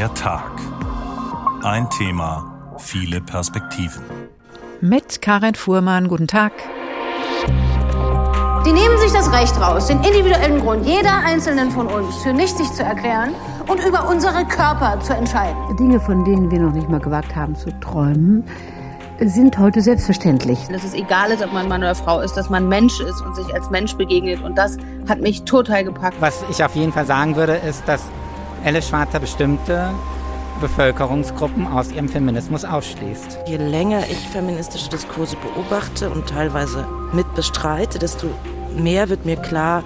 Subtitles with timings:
[0.00, 0.52] Der Tag.
[1.62, 4.02] Ein Thema, viele Perspektiven.
[4.80, 6.52] Mit Karin Fuhrmann, guten Tag.
[8.64, 12.72] Die nehmen sich das Recht raus, den individuellen Grund jeder Einzelnen von uns für nichtig
[12.72, 13.34] zu erklären
[13.68, 15.76] und über unsere Körper zu entscheiden.
[15.76, 18.42] Dinge, von denen wir noch nicht mal gewagt haben zu träumen,
[19.20, 20.60] sind heute selbstverständlich.
[20.72, 23.36] Dass es egal ist, ob man Mann oder Frau ist, dass man Mensch ist und
[23.36, 24.42] sich als Mensch begegnet.
[24.42, 24.78] Und das
[25.10, 26.16] hat mich total gepackt.
[26.20, 28.00] Was ich auf jeden Fall sagen würde, ist, dass
[28.64, 29.90] Alice Schwarzer bestimmte
[30.60, 33.38] Bevölkerungsgruppen aus ihrem Feminismus ausschließt.
[33.46, 38.26] Je länger ich feministische Diskurse beobachte und teilweise mitbestreite, desto
[38.76, 39.82] mehr wird mir klar,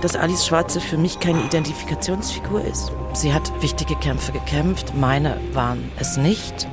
[0.00, 2.92] dass Alice Schwarze für mich keine Identifikationsfigur ist.
[3.14, 6.68] Sie hat wichtige Kämpfe gekämpft, meine waren es nicht.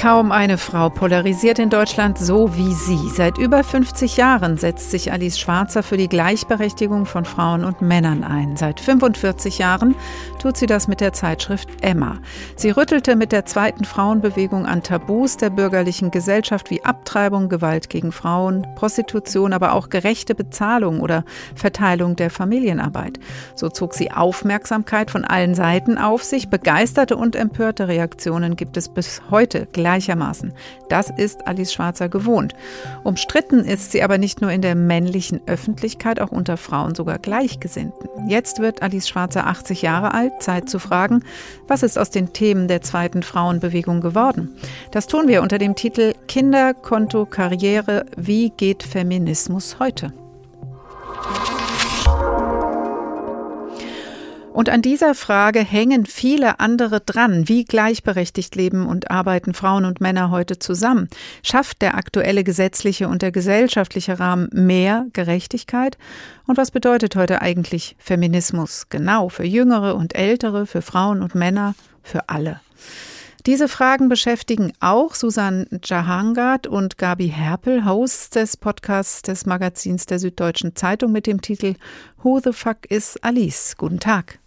[0.00, 3.10] Kaum eine Frau polarisiert in Deutschland so wie sie.
[3.10, 8.24] Seit über 50 Jahren setzt sich Alice Schwarzer für die Gleichberechtigung von Frauen und Männern
[8.24, 8.56] ein.
[8.56, 9.94] Seit 45 Jahren
[10.40, 12.18] tut sie das mit der Zeitschrift Emma.
[12.56, 18.10] Sie rüttelte mit der zweiten Frauenbewegung an Tabus der bürgerlichen Gesellschaft wie Abtreibung, Gewalt gegen
[18.10, 23.20] Frauen, Prostitution, aber auch gerechte Bezahlung oder Verteilung der Familienarbeit.
[23.54, 26.48] So zog sie Aufmerksamkeit von allen Seiten auf sich.
[26.48, 30.52] Begeisterte und empörte Reaktionen gibt es bis heute gleichermaßen.
[30.88, 32.54] Das ist Alice Schwarzer gewohnt.
[33.02, 38.28] Umstritten ist sie aber nicht nur in der männlichen Öffentlichkeit, auch unter Frauen, sogar Gleichgesinnten.
[38.28, 41.24] Jetzt wird Alice Schwarzer 80 Jahre alt, Zeit zu fragen,
[41.66, 44.56] was ist aus den Themen der zweiten Frauenbewegung geworden?
[44.92, 50.12] Das tun wir unter dem Titel Kinder, Konto, Karriere, wie geht Feminismus heute?
[54.60, 57.48] Und an dieser Frage hängen viele andere dran.
[57.48, 61.08] Wie gleichberechtigt leben und arbeiten Frauen und Männer heute zusammen?
[61.42, 65.96] Schafft der aktuelle gesetzliche und der gesellschaftliche Rahmen mehr Gerechtigkeit?
[66.46, 68.90] Und was bedeutet heute eigentlich Feminismus?
[68.90, 72.60] Genau für Jüngere und Ältere, für Frauen und Männer, für alle.
[73.46, 80.18] Diese Fragen beschäftigen auch Susan Jahangard und Gabi Herpel, Hosts des Podcasts des Magazins der
[80.18, 81.76] Süddeutschen Zeitung mit dem Titel
[82.22, 83.74] Who the Fuck is Alice?
[83.78, 84.39] Guten Tag.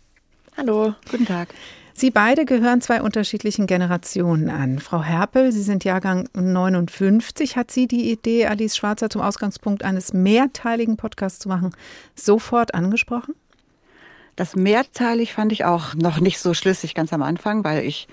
[0.56, 1.50] Hallo, guten Tag.
[1.96, 4.78] Sie beide gehören zwei unterschiedlichen Generationen an.
[4.78, 7.58] Frau Herpel, Sie sind Jahrgang 59.
[7.58, 11.76] Hat sie die Idee, Alice Schwarzer zum Ausgangspunkt eines mehrteiligen Podcasts zu machen,
[12.14, 13.34] sofort angesprochen?
[14.36, 18.08] Das mehrteilig fand ich auch noch nicht so schlüssig ganz am Anfang, weil ich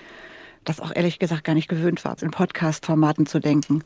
[0.65, 3.85] das auch ehrlich gesagt gar nicht gewöhnt war, in Podcast-Formaten zu denken.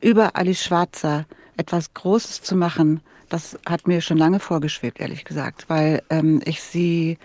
[0.00, 1.24] Über Alice Schwarzer
[1.56, 6.62] etwas Großes zu machen, das hat mir schon lange vorgeschwebt, ehrlich gesagt, weil ähm, ich
[6.62, 7.18] sie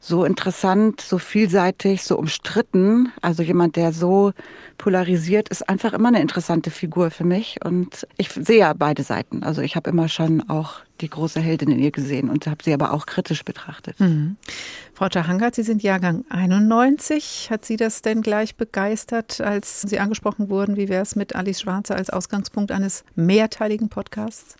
[0.00, 3.12] so interessant, so vielseitig, so umstritten.
[3.22, 4.32] Also jemand, der so
[4.78, 7.58] polarisiert, ist einfach immer eine interessante Figur für mich.
[7.64, 9.42] Und ich sehe ja beide Seiten.
[9.42, 12.72] Also ich habe immer schon auch die große Heldin in ihr gesehen und habe sie
[12.72, 13.98] aber auch kritisch betrachtet.
[14.00, 14.36] Mhm.
[14.94, 17.48] Frau Jahangard, Sie sind Jahrgang 91.
[17.50, 20.76] Hat Sie das denn gleich begeistert, als Sie angesprochen wurden?
[20.76, 24.56] Wie wäre es mit Alice Schwarzer als Ausgangspunkt eines mehrteiligen Podcasts?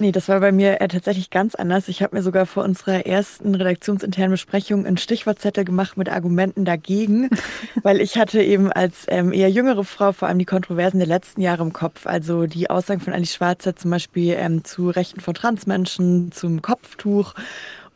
[0.00, 1.88] Nee, das war bei mir äh, tatsächlich ganz anders.
[1.88, 7.28] Ich habe mir sogar vor unserer ersten redaktionsinternen Besprechung einen Stichwortzettel gemacht mit Argumenten dagegen,
[7.82, 11.40] weil ich hatte eben als ähm, eher jüngere Frau vor allem die Kontroversen der letzten
[11.40, 12.06] Jahre im Kopf.
[12.06, 17.34] Also die Aussagen von Alice Schwarzer zum Beispiel ähm, zu Rechten von Transmenschen, zum Kopftuch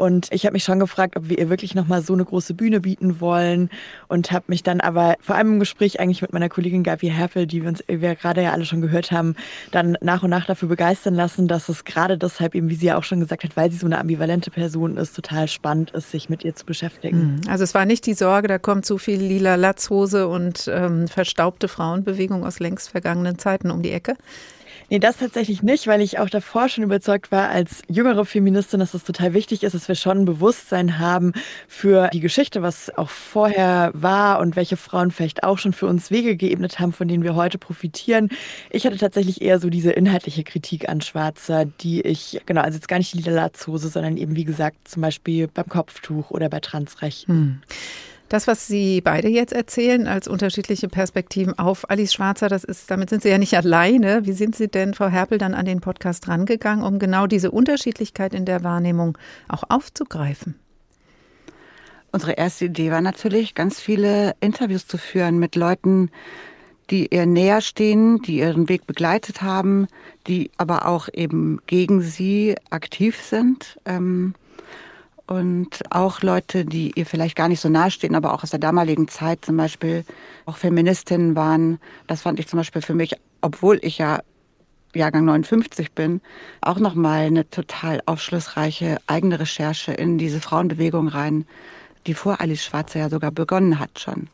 [0.03, 2.81] und ich habe mich schon gefragt, ob wir ihr wirklich nochmal so eine große Bühne
[2.81, 3.71] bieten wollen
[4.09, 7.47] und habe mich dann aber vor allem im Gespräch eigentlich mit meiner Kollegin Gabi Herpel,
[7.47, 9.37] die wir uns gerade ja alle schon gehört haben,
[9.71, 12.97] dann nach und nach dafür begeistern lassen, dass es gerade deshalb eben, wie sie ja
[12.97, 16.29] auch schon gesagt hat, weil sie so eine ambivalente Person ist, total spannend ist, sich
[16.29, 17.37] mit ihr zu beschäftigen.
[17.37, 17.49] Mhm.
[17.49, 21.69] Also es war nicht die Sorge, da kommt zu viel lila Latzhose und ähm, verstaubte
[21.69, 24.17] Frauenbewegung aus längst vergangenen Zeiten um die Ecke.
[24.93, 28.93] Nee, das tatsächlich nicht, weil ich auch davor schon überzeugt war, als jüngere Feministin, dass
[28.93, 31.33] es total wichtig ist, dass wir schon ein Bewusstsein haben
[31.67, 36.11] für die Geschichte, was auch vorher war und welche Frauen vielleicht auch schon für uns
[36.11, 38.29] Wege geebnet haben, von denen wir heute profitieren.
[38.69, 42.89] Ich hatte tatsächlich eher so diese inhaltliche Kritik an Schwarzer, die ich, genau, also jetzt
[42.89, 46.61] gar nicht die lila Latzhose, sondern eben, wie gesagt, zum Beispiel beim Kopftuch oder bei
[46.61, 47.35] Transrechten.
[47.35, 47.63] Hm.
[48.33, 53.11] Das, was Sie beide jetzt erzählen, als unterschiedliche Perspektiven auf Alice Schwarzer, das ist, damit
[53.11, 54.25] sind Sie ja nicht alleine.
[54.25, 58.33] Wie sind Sie denn, Frau Herpel, dann an den Podcast rangegangen, um genau diese Unterschiedlichkeit
[58.33, 59.19] in der Wahrnehmung
[59.49, 60.55] auch aufzugreifen?
[62.11, 66.11] Unsere erste Idee war natürlich, ganz viele Interviews zu führen mit Leuten,
[66.89, 69.89] die ihr näher stehen, die ihren Weg begleitet haben,
[70.27, 73.79] die aber auch eben gegen sie aktiv sind.
[73.85, 74.33] Ähm,
[75.33, 79.09] und auch Leute, die ihr vielleicht gar nicht so nahestehen, aber auch aus der damaligen
[79.09, 80.05] Zeit zum Beispiel
[80.47, 81.79] auch Feministinnen waren.
[82.07, 84.21] Das fand ich zum Beispiel für mich, obwohl ich ja
[84.95, 86.21] Jahrgang 59 bin,
[86.61, 91.47] auch nochmal eine total aufschlussreiche eigene Recherche in diese Frauenbewegung rein
[92.07, 94.29] die vor Alice Schwarzer ja sogar begonnen hat schon.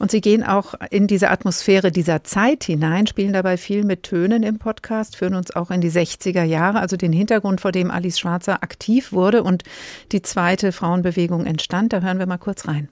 [0.00, 4.42] Und Sie gehen auch in diese Atmosphäre dieser Zeit hinein, spielen dabei viel mit Tönen
[4.42, 8.18] im Podcast, führen uns auch in die 60er Jahre, also den Hintergrund, vor dem Alice
[8.18, 9.62] Schwarzer aktiv wurde und
[10.12, 11.92] die zweite Frauenbewegung entstand.
[11.92, 12.88] Da hören wir mal kurz rein.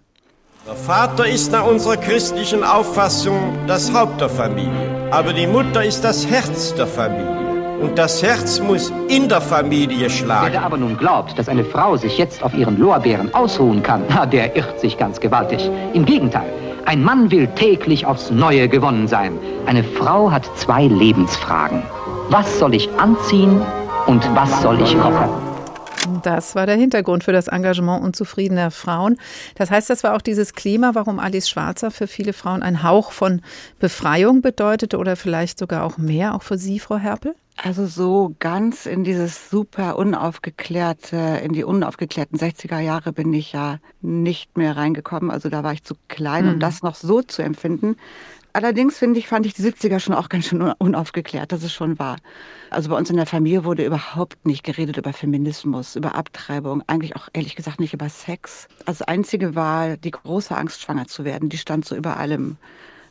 [0.67, 6.03] Der Vater ist nach unserer christlichen Auffassung das Haupt der Familie, aber die Mutter ist
[6.03, 7.48] das Herz der Familie.
[7.81, 10.53] Und das Herz muss in der Familie schlagen.
[10.53, 14.03] Wer aber nun glaubt, dass eine Frau sich jetzt auf ihren Lorbeeren ausruhen kann,
[14.33, 15.71] der irrt sich ganz gewaltig.
[15.95, 16.51] Im Gegenteil,
[16.87, 19.39] ein Mann will täglich aufs Neue gewonnen sein.
[19.67, 21.83] Eine Frau hat zwei Lebensfragen.
[22.31, 23.61] Was soll ich anziehen
[24.07, 25.48] und was soll ich kochen?
[26.23, 29.17] Das war der Hintergrund für das Engagement unzufriedener Frauen.
[29.57, 33.13] Das heißt, das war auch dieses Klima, warum Alice Schwarzer für viele Frauen ein Hauch
[33.13, 33.43] von
[33.79, 37.35] Befreiung bedeutete oder vielleicht sogar auch mehr, auch für Sie, Frau Herpel?
[37.61, 43.79] Also so ganz in dieses super unaufgeklärte, in die unaufgeklärten 60er Jahre bin ich ja
[44.01, 45.33] nicht mehr reingekommen.
[45.33, 46.61] Also da war ich zu klein, um mhm.
[46.61, 47.97] das noch so zu empfinden.
[48.53, 51.99] Allerdings finde ich, fand ich die 70er schon auch ganz schön unaufgeklärt, das ist schon
[51.99, 52.17] wahr.
[52.71, 57.15] Also bei uns in der Familie wurde überhaupt nicht geredet über Feminismus, über Abtreibung, eigentlich
[57.17, 58.69] auch ehrlich gesagt nicht über Sex.
[58.87, 61.49] Also das Einzige war die große Angst, schwanger zu werden.
[61.49, 62.57] Die stand so über allem.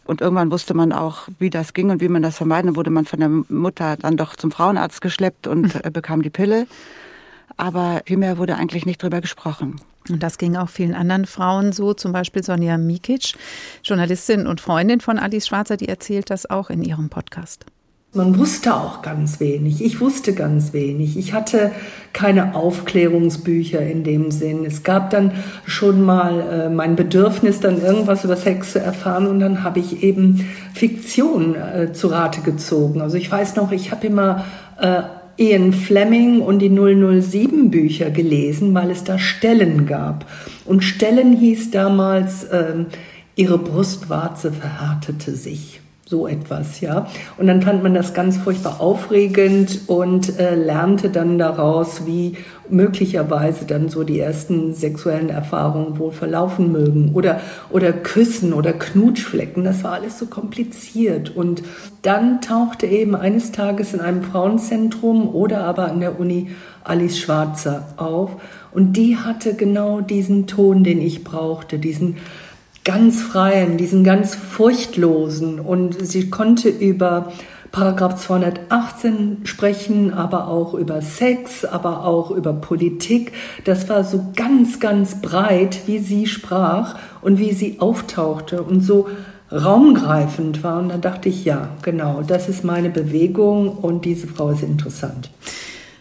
[0.06, 2.68] Und irgendwann wusste man auch, wie das ging und wie man das vermeiden.
[2.68, 6.30] Dann wurde man von der Mutter dann doch zum Frauenarzt geschleppt und äh, bekam die
[6.30, 6.66] Pille.
[7.58, 9.82] Aber viel mehr wurde eigentlich nicht drüber gesprochen.
[10.10, 13.34] Und das ging auch vielen anderen Frauen so, zum Beispiel Sonja Mikic,
[13.84, 17.66] Journalistin und Freundin von Alice Schwarzer, die erzählt das auch in ihrem Podcast.
[18.14, 19.84] Man wusste auch ganz wenig.
[19.84, 21.18] Ich wusste ganz wenig.
[21.18, 21.72] Ich hatte
[22.14, 24.66] keine Aufklärungsbücher in dem Sinn.
[24.66, 25.34] Es gab dann
[25.66, 30.04] schon mal äh, mein Bedürfnis, dann irgendwas über Sex zu erfahren und dann habe ich
[30.04, 33.02] eben Fiktion äh, zu Rate gezogen.
[33.02, 34.46] Also ich weiß noch, ich habe immer
[34.80, 35.04] äh,
[35.38, 40.26] Ian Fleming und die 007 Bücher gelesen, weil es da Stellen gab.
[40.66, 42.86] Und Stellen hieß damals, äh,
[43.36, 45.77] ihre Brustwarze verhärtete sich
[46.10, 47.08] so etwas, ja.
[47.38, 52.38] Und dann fand man das ganz furchtbar aufregend und äh, lernte dann daraus, wie
[52.70, 59.64] möglicherweise dann so die ersten sexuellen Erfahrungen wohl verlaufen mögen oder oder Küssen oder Knutschflecken.
[59.64, 61.36] Das war alles so kompliziert.
[61.36, 61.64] Und
[62.02, 66.50] dann tauchte eben eines Tages in einem Frauenzentrum oder aber an der Uni
[66.84, 68.32] Alice Schwarzer auf
[68.72, 72.18] und die hatte genau diesen Ton, den ich brauchte, diesen
[72.88, 75.60] ganz freien, diesen ganz furchtlosen.
[75.60, 77.34] Und sie konnte über
[77.74, 83.34] Paragraph 218 sprechen, aber auch über Sex, aber auch über Politik.
[83.66, 89.10] Das war so ganz, ganz breit, wie sie sprach und wie sie auftauchte und so
[89.52, 90.80] raumgreifend war.
[90.80, 95.30] Und da dachte ich, ja, genau, das ist meine Bewegung und diese Frau ist interessant.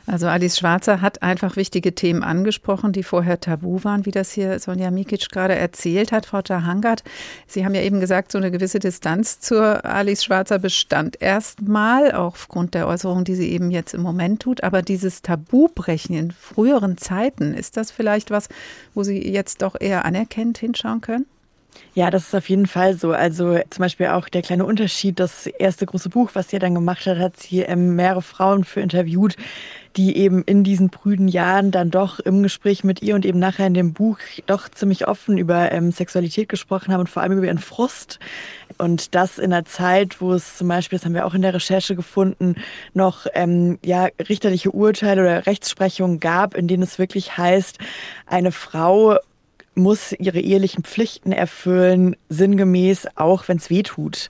[0.07, 4.61] Also Alice Schwarzer hat einfach wichtige Themen angesprochen, die vorher tabu waren, wie das hier
[4.61, 6.27] Sonja Mikic gerade erzählt hat.
[6.27, 7.03] Frau Jahangard,
[7.49, 12.37] Sie haben ja eben gesagt, so eine gewisse Distanz zur Alice Schwarzer bestand erstmal, auch
[12.37, 14.63] aufgrund der Äußerungen, die sie eben jetzt im Moment tut.
[14.63, 18.49] Aber dieses Tabubrechen in früheren Zeiten, ist das vielleicht was,
[18.95, 21.27] wo Sie jetzt doch eher anerkennend hinschauen können?
[21.95, 23.13] Ja, das ist auf jeden Fall so.
[23.13, 27.07] Also zum Beispiel auch der kleine Unterschied, das erste große Buch, was sie dann gemacht
[27.07, 29.37] hat, hat sie ähm, mehrere Frauen für interviewt,
[29.97, 33.67] die eben in diesen prüden Jahren dann doch im Gespräch mit ihr und eben nachher
[33.67, 37.47] in dem Buch doch ziemlich offen über ähm, Sexualität gesprochen haben und vor allem über
[37.47, 38.19] ihren Frust.
[38.77, 41.55] Und das in einer Zeit, wo es zum Beispiel, das haben wir auch in der
[41.55, 42.57] Recherche gefunden,
[42.93, 47.79] noch ähm, ja, richterliche Urteile oder Rechtsprechungen gab, in denen es wirklich heißt,
[48.27, 49.17] eine Frau
[49.77, 54.29] muss ihre ehelichen Pflichten erfüllen, sinngemäß, auch wenn es weh tut.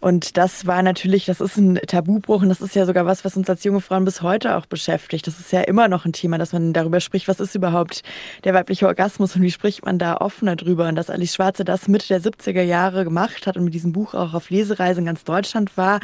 [0.00, 3.36] Und das war natürlich, das ist ein Tabubruch und das ist ja sogar was, was
[3.36, 5.26] uns als junge Frauen bis heute auch beschäftigt.
[5.26, 8.02] Das ist ja immer noch ein Thema, dass man darüber spricht, was ist überhaupt
[8.44, 10.88] der weibliche Orgasmus und wie spricht man da offener drüber.
[10.88, 14.14] Und dass Alice Schwarze das Mitte der 70er Jahre gemacht hat und mit diesem Buch
[14.14, 16.00] auch auf Lesereise in ganz Deutschland war,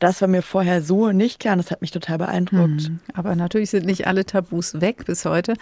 [0.00, 2.82] das war mir vorher so nicht klar und das hat mich total beeindruckt.
[2.82, 2.98] Hm.
[3.14, 5.54] Aber natürlich sind nicht alle Tabus weg bis heute.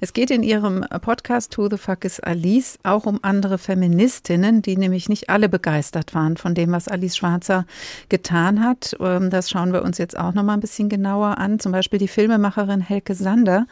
[0.00, 4.76] Es geht in Ihrem Podcast To the Fuck is Alice auch um andere Feministinnen, die
[4.76, 7.66] nämlich nicht alle begeistert waren von dem, was Alice Schwarze Schwarzer
[8.08, 8.96] getan hat.
[9.00, 11.58] Ähm, das schauen wir uns jetzt auch noch mal ein bisschen genauer an.
[11.58, 13.66] Zum Beispiel die Filmemacherin Helke Sander.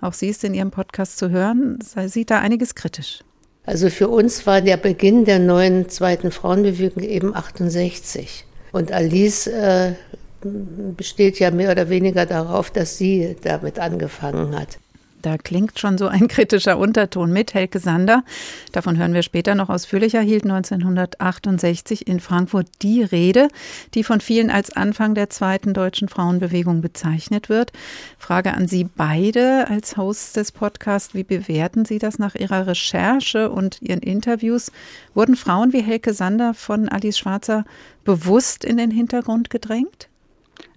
[0.00, 1.78] Auch sie ist in ihrem Podcast zu hören.
[1.82, 3.20] Sie sieht da einiges kritisch.
[3.66, 8.44] Also für uns war der Beginn der neuen zweiten Frauenbewegung eben 68.
[8.72, 9.94] Und Alice äh,
[10.42, 14.78] besteht ja mehr oder weniger darauf, dass sie damit angefangen hat.
[15.24, 17.54] Da klingt schon so ein kritischer Unterton mit.
[17.54, 18.24] Helke Sander,
[18.72, 23.48] davon hören wir später noch ausführlicher, hielt 1968 in Frankfurt die Rede,
[23.94, 27.72] die von vielen als Anfang der zweiten deutschen Frauenbewegung bezeichnet wird.
[28.18, 31.14] Frage an Sie beide als Hosts des Podcasts.
[31.14, 34.72] Wie bewerten Sie das nach Ihrer Recherche und Ihren Interviews?
[35.14, 37.64] Wurden Frauen wie Helke Sander von Alice Schwarzer
[38.04, 40.10] bewusst in den Hintergrund gedrängt?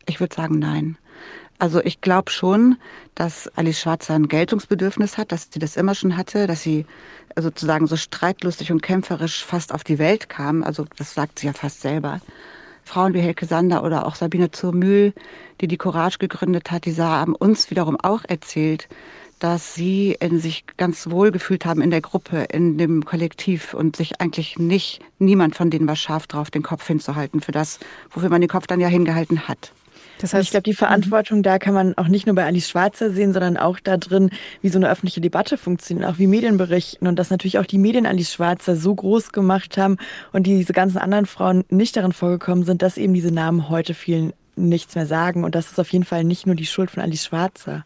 [0.05, 0.97] Ich würde sagen, nein.
[1.59, 2.77] Also ich glaube schon,
[3.15, 6.85] dass Alice Schwarzer ein Geltungsbedürfnis hat, dass sie das immer schon hatte, dass sie
[7.35, 10.63] sozusagen so streitlustig und kämpferisch fast auf die Welt kam.
[10.63, 12.21] Also das sagt sie ja fast selber.
[12.83, 15.13] Frauen wie Helke Sander oder auch Sabine Zurmühl,
[15.59, 18.87] die die Courage gegründet hat, die haben uns wiederum auch erzählt,
[19.39, 23.95] dass sie in sich ganz wohl gefühlt haben in der Gruppe, in dem Kollektiv und
[23.95, 28.29] sich eigentlich nicht, niemand von denen war scharf drauf, den Kopf hinzuhalten für das, wofür
[28.29, 29.73] man den Kopf dann ja hingehalten hat.
[30.19, 33.11] Das heißt, ich glaube, die Verantwortung da kann man auch nicht nur bei Alice Schwarzer
[33.11, 34.29] sehen, sondern auch da drin,
[34.61, 37.77] wie so eine öffentliche Debatte funktioniert, auch wie Medien berichten und dass natürlich auch die
[37.77, 39.97] Medien Alice Schwarzer so groß gemacht haben
[40.33, 44.33] und diese ganzen anderen Frauen nicht darin vorgekommen sind, dass eben diese Namen heute vielen
[44.55, 45.43] nichts mehr sagen.
[45.43, 47.85] Und das ist auf jeden Fall nicht nur die Schuld von Alice Schwarzer.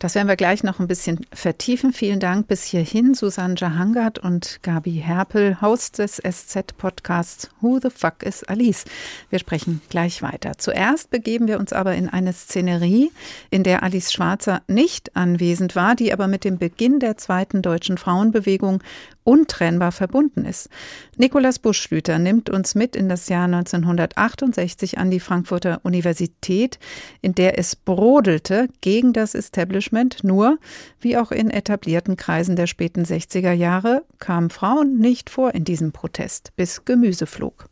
[0.00, 1.92] Das werden wir gleich noch ein bisschen vertiefen.
[1.92, 8.22] Vielen Dank bis hierhin, Susanne Jahangard und Gabi Herpel, Host des SZ-Podcasts Who the Fuck
[8.22, 8.86] is Alice?
[9.28, 10.52] Wir sprechen gleich weiter.
[10.56, 13.12] Zuerst begeben wir uns aber in eine Szenerie,
[13.50, 17.98] in der Alice Schwarzer nicht anwesend war, die aber mit dem Beginn der zweiten deutschen
[17.98, 18.82] Frauenbewegung
[19.30, 20.68] untrennbar verbunden ist.
[21.16, 26.80] Nikolaus Buschlüter nimmt uns mit in das Jahr 1968 an die Frankfurter Universität,
[27.22, 30.24] in der es brodelte gegen das Establishment.
[30.24, 30.58] Nur,
[30.98, 35.92] wie auch in etablierten Kreisen der späten 60er Jahre, kamen Frauen nicht vor in diesem
[35.92, 37.66] Protest, bis Gemüse flog.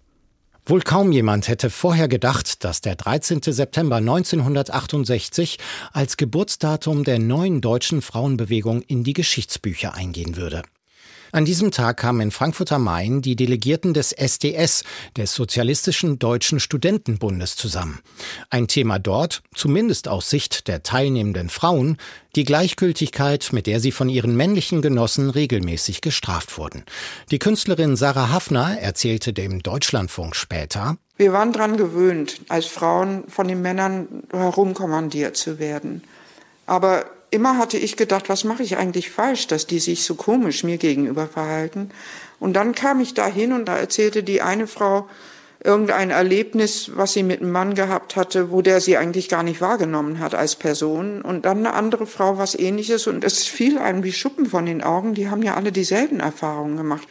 [0.64, 3.40] Wohl kaum jemand hätte vorher gedacht, dass der 13.
[3.42, 5.58] September 1968
[5.92, 10.62] als Geburtsdatum der neuen deutschen Frauenbewegung in die Geschichtsbücher eingehen würde.
[11.32, 14.84] An diesem Tag kamen in Frankfurt am Main die Delegierten des SDS,
[15.16, 18.00] des Sozialistischen Deutschen Studentenbundes, zusammen.
[18.50, 21.98] Ein Thema dort, zumindest aus Sicht der teilnehmenden Frauen,
[22.34, 26.84] die Gleichgültigkeit, mit der sie von ihren männlichen Genossen regelmäßig gestraft wurden.
[27.30, 33.48] Die Künstlerin Sarah Hafner erzählte dem Deutschlandfunk später, wir waren daran gewöhnt, als Frauen von
[33.48, 36.04] den Männern herumkommandiert zu werden.
[36.64, 40.64] Aber immer hatte ich gedacht, was mache ich eigentlich falsch, dass die sich so komisch
[40.64, 41.90] mir gegenüber verhalten.
[42.40, 45.08] Und dann kam ich dahin und da erzählte die eine Frau
[45.62, 49.60] irgendein Erlebnis, was sie mit einem Mann gehabt hatte, wo der sie eigentlich gar nicht
[49.60, 51.20] wahrgenommen hat als Person.
[51.20, 54.82] Und dann eine andere Frau was ähnliches und es fiel einem wie Schuppen von den
[54.82, 55.14] Augen.
[55.14, 57.08] Die haben ja alle dieselben Erfahrungen gemacht.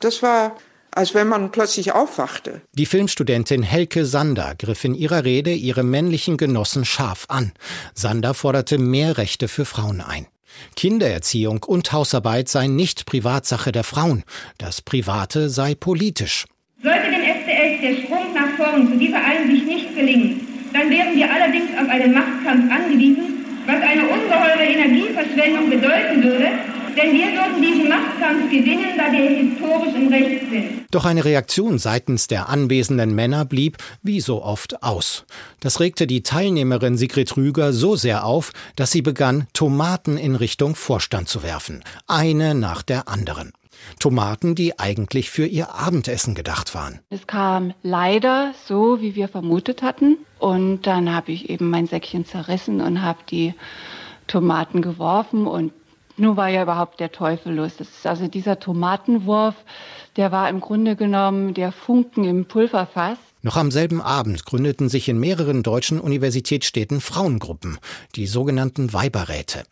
[0.00, 0.56] Das war
[0.98, 2.60] als wenn man plötzlich aufwachte.
[2.72, 7.52] Die Filmstudentin Helke Sander griff in ihrer Rede ihre männlichen Genossen scharf an.
[7.94, 10.26] Sander forderte mehr Rechte für Frauen ein.
[10.74, 14.24] Kindererziehung und Hausarbeit seien nicht Privatsache der Frauen.
[14.58, 16.46] Das Private sei politisch.
[16.82, 21.32] Sollte dem SDS der Sprung nach vorn zu dieser Einsicht nicht gelingen, dann wären wir
[21.32, 26.48] allerdings auf einen Machtkampf angewiesen, was eine ungeheure Energieverschwendung bedeuten würde,
[26.98, 30.86] denn wir würden diesen Machtkampf gewinnen, da wir historisch im Recht sind.
[30.90, 35.24] Doch eine Reaktion seitens der anwesenden Männer blieb, wie so oft, aus.
[35.60, 40.74] Das regte die Teilnehmerin Sigrid Rüger so sehr auf, dass sie begann, Tomaten in Richtung
[40.74, 41.84] Vorstand zu werfen.
[42.06, 43.52] Eine nach der anderen.
[44.00, 46.98] Tomaten, die eigentlich für ihr Abendessen gedacht waren.
[47.10, 50.18] Es kam leider so, wie wir vermutet hatten.
[50.40, 53.54] Und dann habe ich eben mein Säckchen zerrissen und habe die
[54.26, 55.72] Tomaten geworfen und
[56.18, 57.76] nun war ja überhaupt der Teufel los.
[57.76, 59.54] Das ist also dieser Tomatenwurf,
[60.16, 63.18] der war im Grunde genommen der Funken im Pulverfass.
[63.42, 67.78] Noch am selben Abend gründeten sich in mehreren deutschen Universitätsstädten Frauengruppen,
[68.16, 69.62] die sogenannten Weiberräte.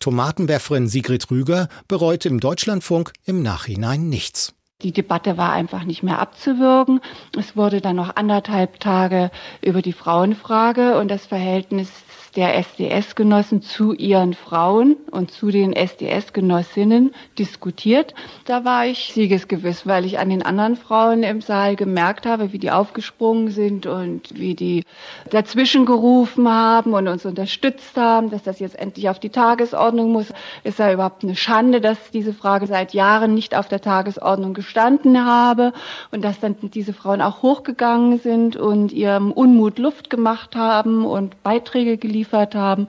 [0.00, 4.54] Tomatenwerferin Sigrid Rüger bereute im Deutschlandfunk im Nachhinein nichts.
[4.82, 7.00] Die Debatte war einfach nicht mehr abzuwürgen.
[7.38, 9.30] Es wurde dann noch anderthalb Tage
[9.60, 11.90] über die Frauenfrage und das Verhältnis
[12.36, 18.14] der SDS-Genossen zu ihren Frauen und zu den SDS-Genossinnen diskutiert.
[18.44, 22.58] Da war ich siegesgewiss, weil ich an den anderen Frauen im Saal gemerkt habe, wie
[22.58, 24.84] die aufgesprungen sind und wie die
[25.30, 30.32] dazwischen gerufen haben und uns unterstützt haben, dass das jetzt endlich auf die Tagesordnung muss.
[30.62, 35.24] Es sei überhaupt eine Schande, dass diese Frage seit Jahren nicht auf der Tagesordnung gestanden
[35.24, 35.72] habe
[36.12, 41.42] und dass dann diese Frauen auch hochgegangen sind und ihrem Unmut Luft gemacht haben und
[41.42, 42.88] Beiträge geliefert geliefert haben,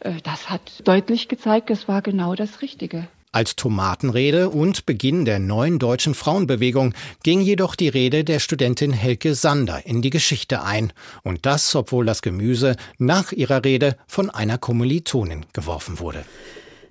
[0.00, 3.08] äh, das hat deutlich gezeigt, es war genau das Richtige.
[3.32, 9.36] Als Tomatenrede und Beginn der neuen deutschen Frauenbewegung ging jedoch die Rede der Studentin Helke
[9.36, 10.92] Sander in die Geschichte ein.
[11.22, 16.24] Und das, obwohl das Gemüse nach ihrer Rede von einer Kommilitonin geworfen wurde.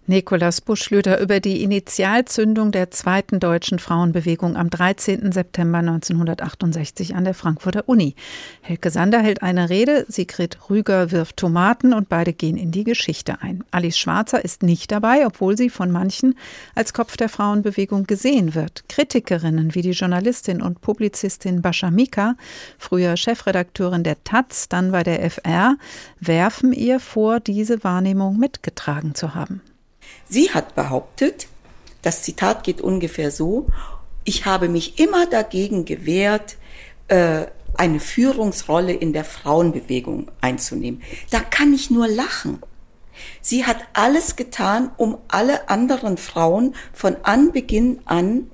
[0.08, 5.32] Nikolaus Buschlüter über die Initialzündung der zweiten deutschen Frauenbewegung am 13.
[5.32, 8.16] September 1968 an der Frankfurter Uni.
[8.62, 13.42] Helke Sander hält eine Rede, Sigrid Rüger wirft Tomaten und beide gehen in die Geschichte
[13.42, 13.64] ein.
[13.70, 16.34] Alice Schwarzer ist nicht dabei, obwohl sie von manchen
[16.74, 18.90] als Kopf der Frauenbewegung gesehen wird.
[18.90, 22.36] Kritikerinnen wie die Journalistin und Publizistin Bascha Mika,
[22.80, 25.76] früher Chefredakteurin der Taz, dann bei der FR,
[26.20, 29.62] werfen ihr vor, diese Wahrnehmung mitgetragen zu haben.
[30.30, 31.48] Sie hat behauptet,
[32.02, 33.68] das Zitat geht ungefähr so,
[34.24, 36.58] ich habe mich immer dagegen gewehrt,
[37.08, 41.02] äh, eine Führungsrolle in der Frauenbewegung einzunehmen.
[41.32, 42.60] Da kann ich nur lachen.
[43.42, 48.50] Sie hat alles getan, um alle anderen Frauen von Anbeginn an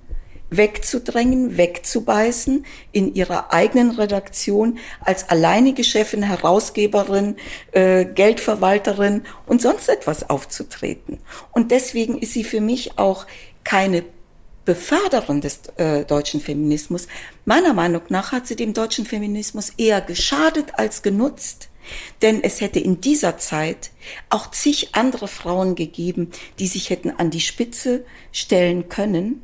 [0.50, 7.36] wegzudrängen, wegzubeißen, in ihrer eigenen Redaktion als alleinige Chefin, Herausgeberin,
[7.72, 11.20] äh, Geldverwalterin und sonst etwas aufzutreten.
[11.52, 13.26] Und deswegen ist sie für mich auch
[13.64, 14.04] keine
[14.66, 17.08] Beförderin des äh, deutschen Feminismus.
[17.46, 21.70] Meiner Meinung nach hat sie dem deutschen Feminismus eher geschadet als genutzt.
[22.24, 23.92] Denn es hätte in dieser Zeit
[24.32, 29.44] auch zig andere Frauen gegeben, die sich hätten an die Spitze stellen können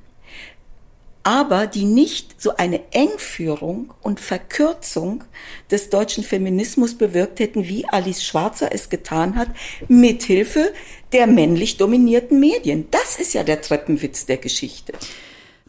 [1.23, 5.23] aber die nicht so eine Engführung und Verkürzung
[5.69, 9.49] des deutschen Feminismus bewirkt hätten, wie Alice Schwarzer es getan hat,
[9.87, 10.73] mithilfe
[11.13, 12.87] der männlich dominierten Medien.
[12.91, 14.93] Das ist ja der Treppenwitz der Geschichte.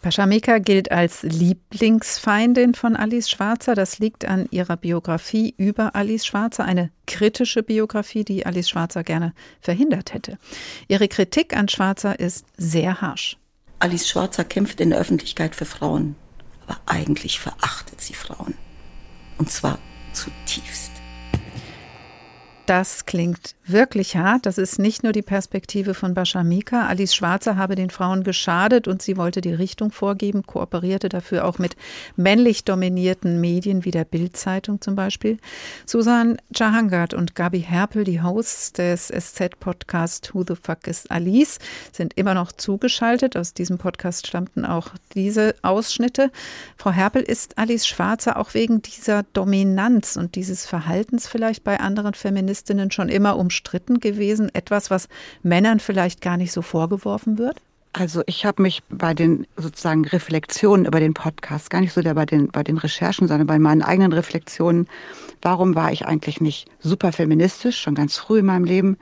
[0.02, 3.76] Paschamika gilt als Lieblingsfeindin von Alice Schwarzer.
[3.76, 9.32] Das liegt an ihrer Biografie über Alice Schwarzer, eine kritische Biografie, die Alice Schwarzer gerne
[9.60, 10.38] verhindert hätte.
[10.88, 13.38] Ihre Kritik an Schwarzer ist sehr harsch.
[13.82, 16.14] Alice Schwarzer kämpft in der Öffentlichkeit für Frauen,
[16.68, 18.54] aber eigentlich verachtet sie Frauen.
[19.38, 19.80] Und zwar
[20.12, 20.92] zutiefst.
[22.66, 24.46] Das klingt wirklich hart.
[24.46, 26.86] Das ist nicht nur die Perspektive von Bascha Mika.
[26.86, 31.58] Alice Schwarzer habe den Frauen geschadet und sie wollte die Richtung vorgeben, kooperierte dafür auch
[31.58, 31.76] mit
[32.16, 35.38] männlich dominierten Medien wie der Bild-Zeitung zum Beispiel.
[35.86, 41.58] Susan Jahangard und Gabi Herpel, die Hosts des SZ-Podcasts Who the Fuck is Alice,
[41.92, 43.36] sind immer noch zugeschaltet.
[43.36, 46.30] Aus diesem Podcast stammten auch diese Ausschnitte.
[46.76, 52.14] Frau Herpel, ist Alice Schwarzer auch wegen dieser Dominanz und dieses Verhaltens vielleicht bei anderen
[52.52, 54.50] Feministinnen schon immer um umstritten gewesen?
[54.54, 55.08] Etwas, was
[55.42, 57.56] Männern vielleicht gar nicht so vorgeworfen wird?
[57.94, 62.14] Also ich habe mich bei den sozusagen Reflexionen über den Podcast, gar nicht so der
[62.14, 64.86] bei den, bei den Recherchen, sondern bei meinen eigenen Reflexionen,
[65.42, 68.96] warum war ich eigentlich nicht super feministisch, schon ganz früh in meinem Leben,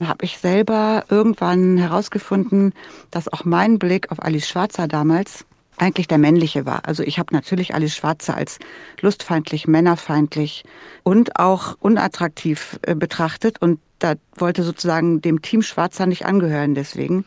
[0.00, 2.72] habe ich selber irgendwann herausgefunden,
[3.10, 5.44] dass auch mein Blick auf Alice Schwarzer damals
[5.78, 6.86] eigentlich der männliche war.
[6.86, 8.58] Also ich habe natürlich Alice Schwarzer als
[9.00, 10.64] lustfeindlich, männerfeindlich
[11.02, 17.24] und auch unattraktiv äh, betrachtet und da wollte sozusagen dem Team Schwarzer nicht angehören deswegen.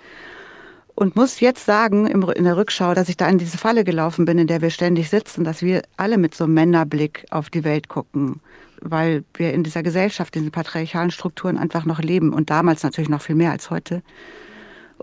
[0.94, 4.38] Und muss jetzt sagen, in der Rückschau, dass ich da in diese Falle gelaufen bin,
[4.38, 7.88] in der wir ständig sitzen, dass wir alle mit so einem Männerblick auf die Welt
[7.88, 8.42] gucken,
[8.82, 13.10] weil wir in dieser Gesellschaft, in den patriarchalen Strukturen einfach noch leben und damals natürlich
[13.10, 14.04] noch viel mehr als heute.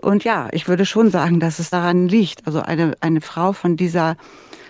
[0.01, 2.45] Und ja, ich würde schon sagen, dass es daran liegt.
[2.47, 4.17] Also eine, eine Frau von dieser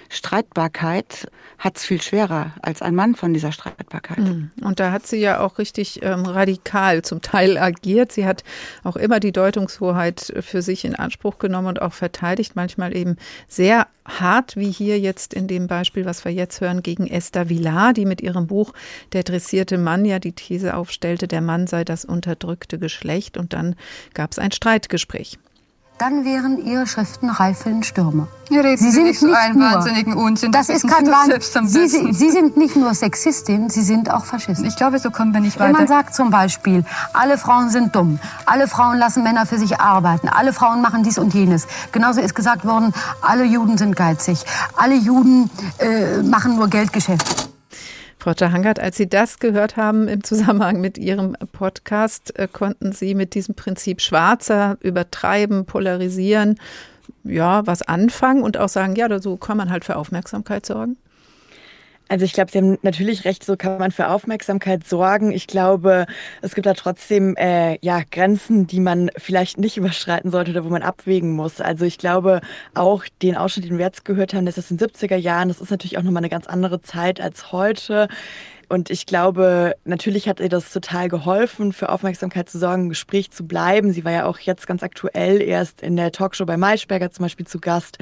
[0.09, 1.27] Streitbarkeit
[1.59, 4.17] hat es viel schwerer als ein Mann von dieser Streitbarkeit.
[4.17, 4.51] Hm.
[4.61, 8.11] Und da hat sie ja auch richtig ähm, radikal zum Teil agiert.
[8.11, 8.43] Sie hat
[8.83, 13.17] auch immer die Deutungshoheit für sich in Anspruch genommen und auch verteidigt, manchmal eben
[13.47, 17.93] sehr hart, wie hier jetzt in dem Beispiel, was wir jetzt hören, gegen Esther Villar,
[17.93, 18.73] die mit ihrem Buch
[19.13, 23.37] Der dressierte Mann ja die These aufstellte, der Mann sei das unterdrückte Geschlecht.
[23.37, 23.75] Und dann
[24.13, 25.37] gab es ein Streitgespräch
[25.99, 28.27] dann wären Ihre Schriften reif für den Stürmer.
[28.49, 30.51] Ja, reden Sie, Sie nicht so einen nur, wahnsinnigen Unsinn.
[30.51, 31.67] Das, das ist kein Wahnsinn.
[31.67, 34.65] Sie, Sie, Sie, sind nicht nur Sexistin, Sie sind auch Faschistin.
[34.65, 35.67] Ich glaube, so kommen wir nicht weiter.
[35.67, 36.83] Wenn man sagt zum Beispiel,
[37.13, 41.19] alle Frauen sind dumm, alle Frauen lassen Männer für sich arbeiten, alle Frauen machen dies
[41.19, 41.67] und jenes.
[41.91, 44.39] Genauso ist gesagt worden, alle Juden sind geizig,
[44.75, 47.48] alle Juden äh, machen nur Geldgeschäfte.
[48.19, 53.15] Frau Jahangard, als Sie das gehört haben im Zusammenhang mit Ihrem Podcast, äh, konnten Sie
[53.15, 56.59] mit diesem Prinzip Schwarzer übertreiben, polarisieren,
[57.23, 60.97] ja, was anfangen und auch sagen, ja, so kann man halt für Aufmerksamkeit sorgen?
[62.09, 65.31] Also ich glaube, Sie haben natürlich recht, so kann man für Aufmerksamkeit sorgen.
[65.31, 66.07] Ich glaube,
[66.41, 70.69] es gibt da trotzdem äh, ja, Grenzen, die man vielleicht nicht überschreiten sollte oder wo
[70.69, 71.61] man abwägen muss.
[71.61, 72.41] Also ich glaube,
[72.73, 75.61] auch den Ausschnitt, den wir jetzt gehört haben, das ist in den 70er Jahren, das
[75.61, 78.07] ist natürlich auch nochmal eine ganz andere Zeit als heute
[78.71, 83.31] Und ich glaube, natürlich hat ihr das total geholfen, für Aufmerksamkeit zu sorgen, im Gespräch
[83.31, 83.91] zu bleiben.
[83.91, 87.47] Sie war ja auch jetzt ganz aktuell erst in der Talkshow bei Maischberger zum Beispiel
[87.47, 87.97] zu Gast.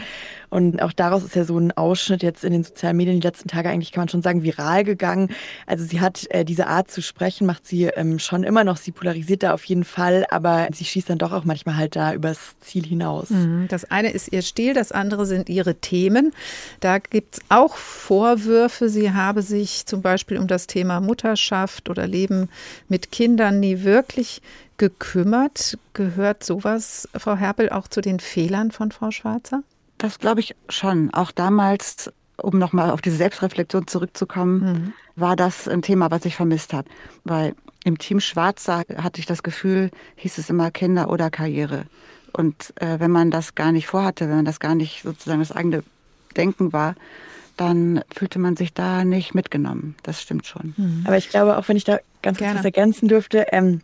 [0.50, 3.48] Und auch daraus ist ja so ein Ausschnitt jetzt in den sozialen Medien die letzten
[3.48, 5.30] Tage eigentlich, kann man schon sagen, viral gegangen.
[5.66, 8.78] Also sie hat äh, diese Art zu sprechen, macht sie ähm, schon immer noch.
[8.78, 12.14] Sie polarisiert da auf jeden Fall, aber sie schießt dann doch auch manchmal halt da
[12.14, 13.30] übers Ziel hinaus.
[13.30, 13.68] Mhm.
[13.70, 16.34] Das eine ist ihr Stil, das andere sind ihre Themen.
[16.82, 21.88] Da gibt es auch Vorwürfe, sie habe sich zum Beispiel um das das Thema Mutterschaft
[21.88, 22.50] oder Leben
[22.90, 24.42] mit Kindern nie wirklich
[24.78, 25.78] gekümmert.
[25.94, 29.62] Gehört sowas, Frau Herpel, auch zu den Fehlern von Frau Schwarzer?
[29.98, 31.14] Das glaube ich schon.
[31.14, 34.94] Auch damals, um nochmal auf diese Selbstreflexion zurückzukommen, mhm.
[35.16, 36.90] war das ein Thema, was ich vermisst habe.
[37.24, 41.86] Weil im Team Schwarzer hatte ich das Gefühl, hieß es immer Kinder oder Karriere.
[42.34, 45.52] Und äh, wenn man das gar nicht vorhatte, wenn man das gar nicht sozusagen das
[45.52, 45.84] eigene
[46.36, 46.96] Denken war,
[47.56, 49.96] dann fühlte man sich da nicht mitgenommen.
[50.04, 50.76] Das stimmt schon.
[50.78, 51.04] Mhm.
[51.06, 53.82] Aber ich glaube, auch wenn ich da ganz kurz was ergänzen dürfte, ähm,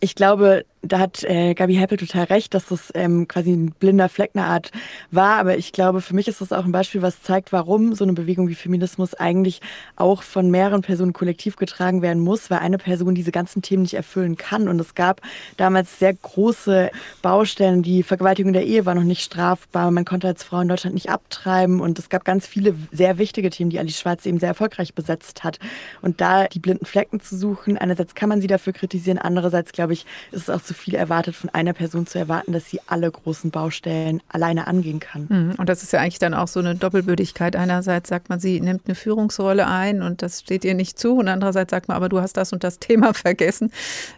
[0.00, 4.08] ich glaube, da hat äh, Gabi Heppel total recht, dass das ähm, quasi ein blinder
[4.08, 4.72] Fleck eine Art
[5.12, 5.36] war.
[5.38, 8.14] Aber ich glaube, für mich ist das auch ein Beispiel, was zeigt, warum so eine
[8.14, 9.60] Bewegung wie Feminismus eigentlich
[9.94, 13.94] auch von mehreren Personen kollektiv getragen werden muss, weil eine Person diese ganzen Themen nicht
[13.94, 14.66] erfüllen kann.
[14.66, 15.20] Und es gab
[15.56, 16.90] damals sehr große
[17.22, 17.82] Baustellen.
[17.82, 19.92] Die Vergewaltigung der Ehe war noch nicht strafbar.
[19.92, 21.80] Man konnte als Frau in Deutschland nicht abtreiben.
[21.80, 25.44] Und es gab ganz viele sehr wichtige Themen, die Alice Schwarz eben sehr erfolgreich besetzt
[25.44, 25.60] hat.
[26.00, 29.92] Und da die blinden Flecken zu suchen, einerseits kann man sie dafür kritisieren, andererseits, glaube
[29.92, 32.80] ich, ist es auch zu zu viel erwartet, von einer Person zu erwarten, dass sie
[32.86, 35.26] alle großen Baustellen alleine angehen kann.
[35.28, 35.54] Mhm.
[35.58, 37.56] Und das ist ja eigentlich dann auch so eine Doppelbödigkeit.
[37.56, 41.16] Einerseits sagt man, sie nimmt eine Führungsrolle ein und das steht ihr nicht zu.
[41.16, 43.70] Und andererseits sagt man, aber du hast das und das Thema vergessen.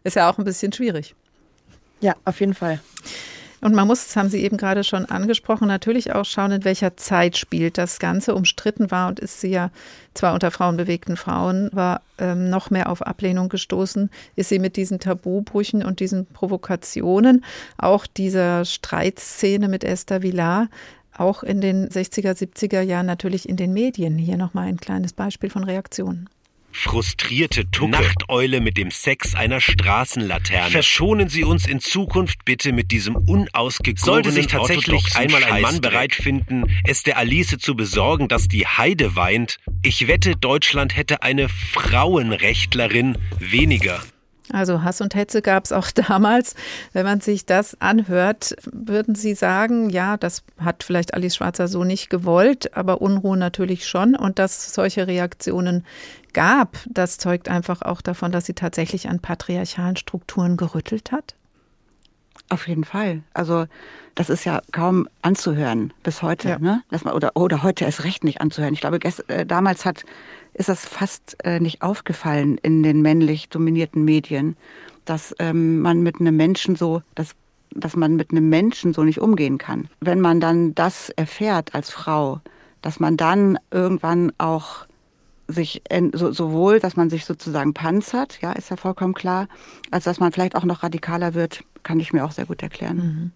[0.04, 1.14] Ist ja auch ein bisschen schwierig.
[2.00, 2.80] Ja, auf jeden Fall.
[3.64, 6.98] Und man muss, das haben Sie eben gerade schon angesprochen, natürlich auch schauen, in welcher
[6.98, 8.34] Zeit spielt das Ganze.
[8.34, 9.70] Umstritten war und ist sie ja
[10.12, 15.00] zwar unter frauenbewegten Frauen, war ähm, noch mehr auf Ablehnung gestoßen, ist sie mit diesen
[15.00, 17.42] Tabubrüchen und diesen Provokationen,
[17.78, 20.68] auch dieser Streitszene mit Esther Villar,
[21.16, 24.18] auch in den 60er, 70er Jahren natürlich in den Medien.
[24.18, 26.28] Hier nochmal ein kleines Beispiel von Reaktionen.
[26.74, 27.92] Frustrierte Tucke.
[27.92, 30.70] Nachteule mit dem Sex einer Straßenlaterne.
[30.70, 35.80] Verschonen Sie uns in Zukunft bitte mit diesem unausgegorenen Sollte sich tatsächlich einmal ein Mann
[35.80, 41.22] bereit finden, es der Alice zu besorgen, dass die Heide weint, ich wette, Deutschland hätte
[41.22, 44.02] eine Frauenrechtlerin weniger.
[44.50, 46.54] Also Hass und Hetze gab es auch damals.
[46.92, 51.84] Wenn man sich das anhört, würden Sie sagen, ja, das hat vielleicht Alice Schwarzer so
[51.84, 54.14] nicht gewollt, aber Unruhe natürlich schon.
[54.14, 55.84] Und dass solche Reaktionen
[56.34, 61.34] gab, das zeugt einfach auch davon, dass sie tatsächlich an patriarchalen Strukturen gerüttelt hat?
[62.50, 63.22] Auf jeden Fall.
[63.32, 63.66] Also
[64.14, 66.50] das ist ja kaum anzuhören bis heute.
[66.50, 66.58] Ja.
[66.58, 66.82] Ne?
[66.90, 68.74] Das, oder, oder heute erst recht nicht anzuhören.
[68.74, 70.04] Ich glaube, gest, äh, damals hat,
[70.54, 74.56] ist das fast äh, nicht aufgefallen in den männlich dominierten Medien,
[75.04, 77.34] dass ähm, man mit einem Menschen so, dass,
[77.70, 79.88] dass man mit einem Menschen so nicht umgehen kann.
[80.00, 82.40] Wenn man dann das erfährt als Frau,
[82.82, 84.86] dass man dann irgendwann auch
[85.46, 89.48] sich so, sowohl, dass man sich sozusagen panzert, ja, ist ja vollkommen klar,
[89.90, 92.96] als dass man vielleicht auch noch radikaler wird, kann ich mir auch sehr gut erklären.
[92.96, 93.32] Mhm.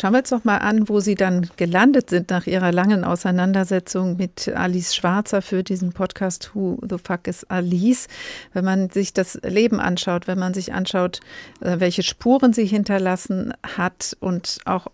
[0.00, 4.16] Schauen wir uns doch mal an, wo Sie dann gelandet sind nach Ihrer langen Auseinandersetzung
[4.16, 8.06] mit Alice Schwarzer für diesen Podcast Who the Fuck is Alice.
[8.52, 11.18] Wenn man sich das Leben anschaut, wenn man sich anschaut,
[11.62, 14.86] äh, welche Spuren sie hinterlassen hat und auch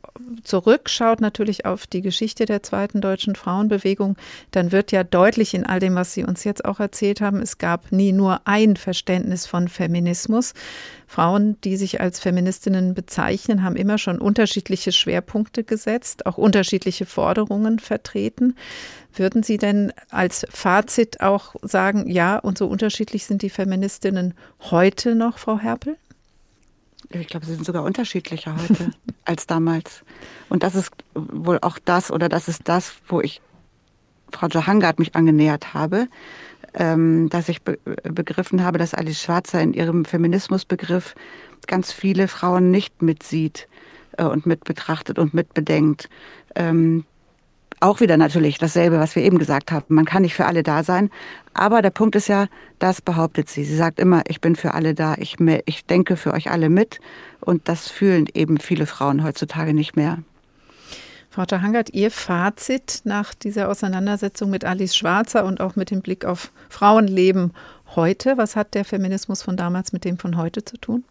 [0.43, 4.17] zurückschaut natürlich auf die Geschichte der zweiten deutschen Frauenbewegung,
[4.53, 7.59] dann wird ja deutlich in all dem, was Sie uns jetzt auch erzählt haben, es
[7.59, 10.55] gab nie nur ein Verständnis von Feminismus.
[11.07, 17.79] Frauen, die sich als Feministinnen bezeichnen, haben immer schon unterschiedliche Schwerpunkte gesetzt, auch unterschiedliche Forderungen
[17.79, 18.57] vertreten.
[19.15, 24.35] Würden Sie denn als Fazit auch sagen, ja, und so unterschiedlich sind die Feministinnen
[24.71, 25.97] heute noch, Frau Herpel?
[27.11, 28.91] Ich glaube, sie sind sogar unterschiedlicher heute
[29.25, 30.03] als damals.
[30.49, 33.41] Und das ist wohl auch das, oder das ist das, wo ich
[34.33, 36.09] Frau Johangard mich angenähert habe,
[36.75, 41.15] ähm, dass ich be begriffen habe, dass Alice Schwarzer in ihrem Feminismusbegriff
[41.67, 43.69] ganz viele Frauen nicht mitsieht
[44.23, 46.09] und mit betrachtet und mit bedenkt.
[46.55, 47.05] Ähm,
[47.81, 49.85] auch wieder natürlich dasselbe, was wir eben gesagt haben.
[49.89, 51.11] Man kann nicht für alle da sein.
[51.53, 52.47] Aber der Punkt ist ja,
[52.79, 53.65] das behauptet sie.
[53.65, 57.01] Sie sagt immer, ich bin für alle da, ich, ich denke für euch alle mit.
[57.41, 60.19] Und das fühlen eben viele Frauen heutzutage nicht mehr.
[61.31, 66.25] Frau Tahangert, Ihr Fazit nach dieser Auseinandersetzung mit Alice Schwarzer und auch mit dem Blick
[66.25, 67.53] auf Frauenleben
[67.97, 71.05] heute, was hat der Feminismus von damals mit dem von heute zu tun?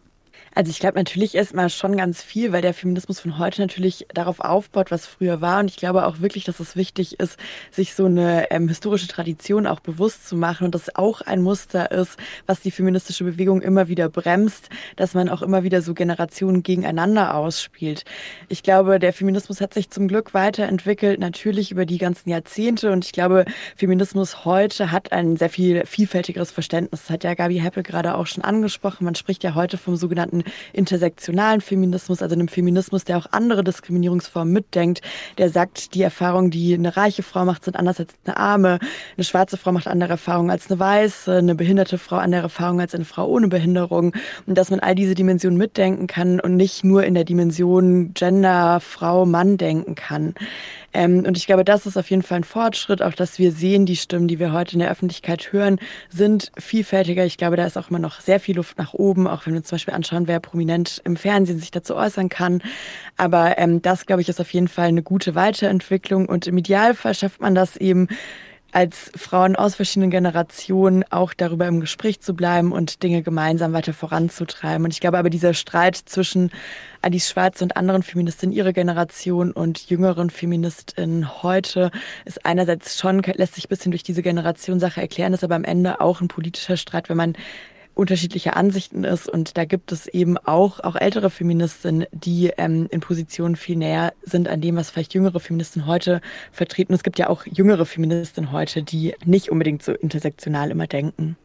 [0.55, 4.39] Also ich glaube natürlich erstmal schon ganz viel, weil der Feminismus von heute natürlich darauf
[4.39, 5.59] aufbaut, was früher war.
[5.59, 7.37] Und ich glaube auch wirklich, dass es wichtig ist,
[7.71, 11.91] sich so eine ähm, historische Tradition auch bewusst zu machen und das auch ein Muster
[11.91, 16.61] ist, was die feministische Bewegung immer wieder bremst, dass man auch immer wieder so Generationen
[16.61, 18.05] gegeneinander ausspielt.
[18.47, 22.91] Ich glaube, der Feminismus hat sich zum Glück weiterentwickelt, natürlich über die ganzen Jahrzehnte.
[22.91, 27.01] Und ich glaube, Feminismus heute hat ein sehr viel vielfältigeres Verständnis.
[27.01, 29.05] Das hat ja Gabi Heppel gerade auch schon angesprochen.
[29.05, 30.42] Man spricht ja heute vom sogenannten
[30.73, 35.01] intersektionalen Feminismus, also einem Feminismus, der auch andere Diskriminierungsformen mitdenkt,
[35.37, 38.79] der sagt, die Erfahrungen, die eine reiche Frau macht, sind anders als eine arme,
[39.17, 42.95] eine schwarze Frau macht andere Erfahrungen als eine weiße, eine behinderte Frau andere Erfahrungen als
[42.95, 44.13] eine Frau ohne Behinderung
[44.45, 48.79] und dass man all diese Dimensionen mitdenken kann und nicht nur in der Dimension Gender,
[48.79, 50.33] Frau, Mann denken kann.
[50.93, 53.85] Ähm, und ich glaube, das ist auf jeden Fall ein Fortschritt, auch dass wir sehen,
[53.85, 55.79] die Stimmen, die wir heute in der Öffentlichkeit hören,
[56.09, 57.25] sind vielfältiger.
[57.25, 59.59] Ich glaube, da ist auch immer noch sehr viel Luft nach oben, auch wenn wir
[59.59, 62.61] uns zum Beispiel anschauen, wer prominent im Fernsehen sich dazu äußern kann.
[63.17, 66.27] Aber ähm, das, glaube ich, ist auf jeden Fall eine gute Weiterentwicklung.
[66.27, 68.07] Und im Idealfall schafft man das eben
[68.73, 73.93] als Frauen aus verschiedenen Generationen auch darüber im Gespräch zu bleiben und Dinge gemeinsam weiter
[73.93, 74.83] voranzutreiben.
[74.85, 76.51] Und ich glaube aber, dieser Streit zwischen
[77.03, 81.91] Alice Schwarz und anderen Feministinnen ihrer Generation und jüngeren Feministinnen heute
[82.25, 86.01] ist einerseits schon, lässt sich ein bisschen durch diese Generationssache erklären, ist aber am Ende
[86.01, 87.35] auch ein politischer Streit, wenn man
[87.95, 89.29] unterschiedliche Ansichten ist.
[89.29, 94.13] Und da gibt es eben auch, auch ältere Feministinnen, die ähm, in Positionen viel näher
[94.23, 96.93] sind an dem, was vielleicht jüngere Feministinnen heute vertreten.
[96.93, 101.37] Es gibt ja auch jüngere Feministinnen heute, die nicht unbedingt so intersektional immer denken.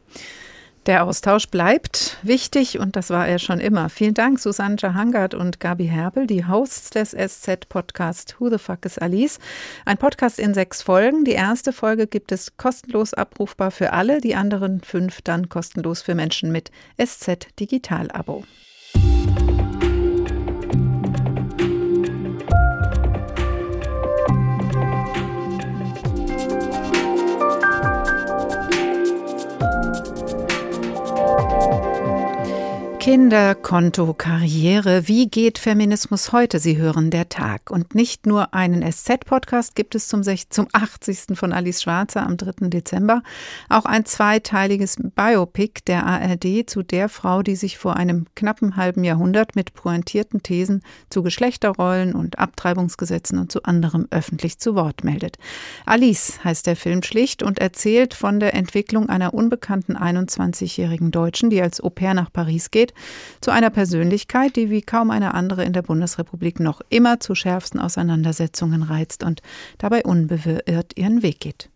[0.89, 3.89] Der Austausch bleibt wichtig und das war er schon immer.
[3.89, 8.97] Vielen Dank, Susanne Jahangard und Gabi Herbel, die Hosts des SZ-Podcasts Who the Fuck is
[8.97, 9.37] Alice?
[9.85, 11.25] Ein Podcast in sechs Folgen.
[11.25, 16.15] Die erste Folge gibt es kostenlos abrufbar für alle, die anderen fünf dann kostenlos für
[16.15, 18.45] Menschen mit SZ-Digital-Abo.
[33.11, 35.07] Kinder, Konto, Karriere.
[35.07, 36.59] Wie geht Feminismus heute?
[36.59, 37.71] Sie hören der Tag.
[37.71, 41.35] Und nicht nur einen SZ-Podcast gibt es zum, zum 80.
[41.35, 42.69] von Alice Schwarzer am 3.
[42.69, 43.23] Dezember.
[43.67, 49.03] Auch ein zweiteiliges Biopic der ARD zu der Frau, die sich vor einem knappen halben
[49.03, 55.37] Jahrhundert mit pointierten Thesen zu Geschlechterrollen und Abtreibungsgesetzen und zu anderem öffentlich zu Wort meldet.
[55.87, 61.59] Alice heißt der Film schlicht und erzählt von der Entwicklung einer unbekannten 21-jährigen Deutschen, die
[61.59, 62.93] als Au pair nach Paris geht
[63.41, 67.79] zu einer Persönlichkeit, die wie kaum eine andere in der Bundesrepublik noch immer zu schärfsten
[67.79, 69.41] Auseinandersetzungen reizt und
[69.77, 71.69] dabei unbeirrt ihren Weg geht.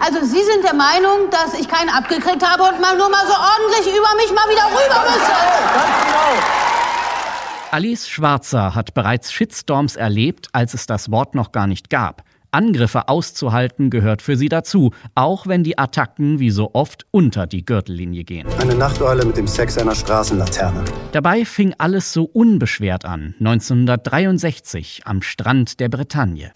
[0.00, 3.32] Also Sie sind der Meinung, dass ich keinen abgekriegt habe und mal nur mal so
[3.32, 5.32] ordentlich über mich mal wieder rüber müsste?
[5.74, 6.58] Ganz genau.
[7.70, 12.22] Alice Schwarzer hat bereits Shitstorms erlebt, als es das Wort noch gar nicht gab.
[12.50, 17.64] Angriffe auszuhalten gehört für sie dazu, auch wenn die Attacken wie so oft unter die
[17.64, 18.46] Gürtellinie gehen.
[18.60, 20.84] Eine Nachteule mit dem Sex einer Straßenlaterne.
[21.12, 26.52] Dabei fing alles so unbeschwert an, 1963 am Strand der Bretagne.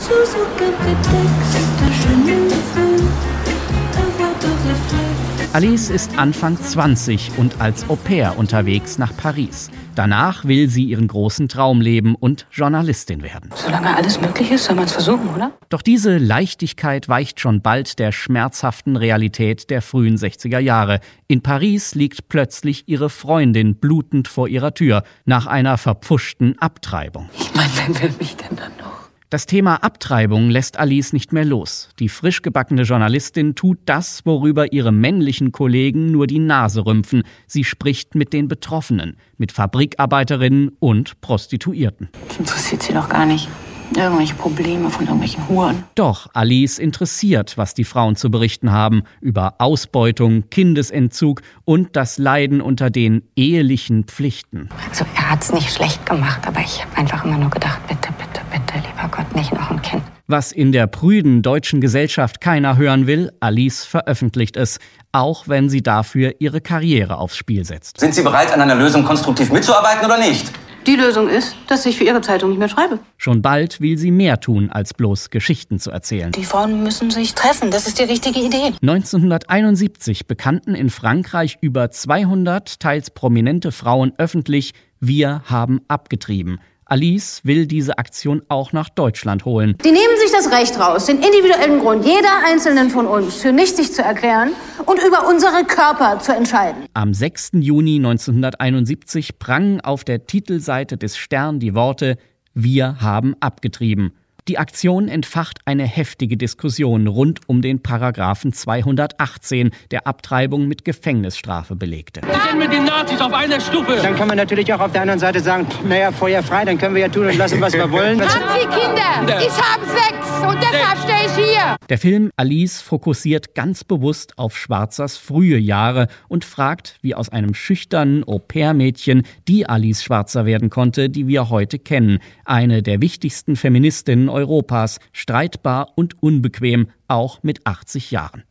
[5.54, 9.70] Alice ist Anfang 20 und als Au pair unterwegs nach Paris.
[9.94, 13.50] Danach will sie ihren großen Traum leben und Journalistin werden.
[13.54, 15.52] Solange alles möglich ist, soll man es versuchen, oder?
[15.68, 21.00] Doch diese Leichtigkeit weicht schon bald der schmerzhaften Realität der frühen 60er Jahre.
[21.28, 27.28] In Paris liegt plötzlich ihre Freundin blutend vor ihrer Tür nach einer verpfuschten Abtreibung.
[27.38, 28.91] Ich meine, wer will mich denn dann noch?
[29.32, 31.88] Das Thema Abtreibung lässt Alice nicht mehr los.
[31.98, 37.22] Die frisch gebackene Journalistin tut das, worüber ihre männlichen Kollegen nur die Nase rümpfen.
[37.46, 42.10] Sie spricht mit den Betroffenen, mit Fabrikarbeiterinnen und Prostituierten.
[42.28, 43.48] Das interessiert sie doch gar nicht.
[43.96, 45.84] Irgendwelche Probleme von irgendwelchen Huren.
[45.94, 52.60] Doch Alice interessiert, was die Frauen zu berichten haben über Ausbeutung, Kindesentzug und das Leiden
[52.60, 54.68] unter den ehelichen Pflichten.
[54.90, 58.42] Also er hat's nicht schlecht gemacht, aber ich habe einfach immer nur gedacht, bitte, bitte,
[58.50, 58.61] bitte,
[59.02, 60.02] lieber Gott, nicht noch ein Kind.
[60.26, 64.78] Was in der prüden deutschen Gesellschaft keiner hören will, Alice veröffentlicht es,
[65.12, 68.00] auch wenn sie dafür ihre Karriere aufs Spiel setzt.
[68.00, 70.50] Sind Sie bereit, an einer Lösung konstruktiv mitzuarbeiten oder nicht?
[70.86, 72.98] Die Lösung ist, dass ich für Ihre Zeitung nicht mehr schreibe.
[73.16, 76.32] Schon bald will sie mehr tun, als bloß Geschichten zu erzählen.
[76.32, 78.72] Die Frauen müssen sich treffen, das ist die richtige Idee.
[78.82, 86.58] 1971 bekannten in Frankreich über 200 teils prominente Frauen öffentlich, wir haben abgetrieben
[86.92, 89.78] Alice will diese Aktion auch nach Deutschland holen.
[89.82, 93.94] Die nehmen sich das Recht raus, den individuellen Grund jeder einzelnen von uns für nichtig
[93.94, 94.50] zu erklären
[94.84, 96.84] und über unsere Körper zu entscheiden.
[96.92, 97.52] Am 6.
[97.60, 102.18] Juni 1971 prangen auf der Titelseite des Stern die Worte
[102.52, 104.12] Wir haben abgetrieben.
[104.48, 111.76] Die Aktion entfacht eine heftige Diskussion rund um den Paragraphen 218, der Abtreibung mit Gefängnisstrafe
[111.76, 112.22] belegte.
[112.22, 114.00] Wir sind mit den Nazis auf einer Stufe.
[114.02, 116.96] Dann kann man natürlich auch auf der anderen Seite sagen, naja, Feuer frei, dann können
[116.96, 118.20] wir ja tun und lassen, was wir wollen.
[118.20, 119.38] Haben Sie Kinder?
[119.46, 121.76] Ich habe sechs und deshalb stehe ich hier.
[121.88, 127.54] Der Film Alice fokussiert ganz bewusst auf Schwarzers frühe Jahre und fragt, wie aus einem
[127.54, 132.18] schüchternen Au-pair-Mädchen die Alice Schwarzer werden konnte, die wir heute kennen.
[132.44, 138.44] Eine der wichtigsten Feministinnen Europas, streitbar und unbequem, auch mit 80 Jahren.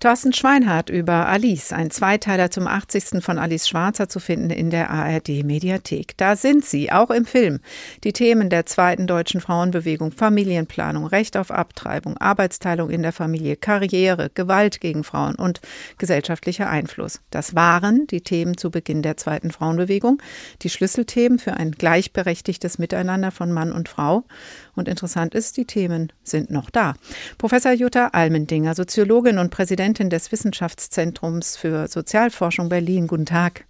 [0.00, 3.20] Thorsten Schweinhardt über Alice, ein Zweiteiler zum 80.
[3.20, 6.16] von Alice Schwarzer zu finden in der ARD Mediathek.
[6.16, 7.58] Da sind sie, auch im Film.
[8.04, 14.30] Die Themen der zweiten deutschen Frauenbewegung, Familienplanung, Recht auf Abtreibung, Arbeitsteilung in der Familie, Karriere,
[14.32, 15.60] Gewalt gegen Frauen und
[15.98, 17.20] gesellschaftlicher Einfluss.
[17.32, 20.22] Das waren die Themen zu Beginn der zweiten Frauenbewegung,
[20.62, 24.22] die Schlüsselthemen für ein gleichberechtigtes Miteinander von Mann und Frau.
[24.78, 26.94] Und interessant ist, die Themen sind noch da.
[27.36, 33.06] Professor Jutta Almendinger, Soziologin und Präsidentin des Wissenschaftszentrums für Sozialforschung Berlin.
[33.06, 33.64] Guten Tag.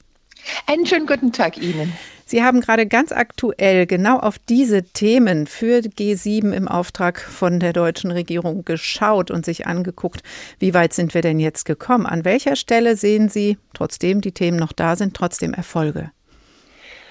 [0.67, 1.93] Einen schönen guten Tag Ihnen.
[2.27, 7.73] Sie haben gerade ganz aktuell genau auf diese Themen für G7 im Auftrag von der
[7.73, 10.23] deutschen Regierung geschaut und sich angeguckt,
[10.59, 12.05] wie weit sind wir denn jetzt gekommen?
[12.05, 16.11] An welcher Stelle sehen Sie, trotzdem die Themen noch da sind, trotzdem Erfolge?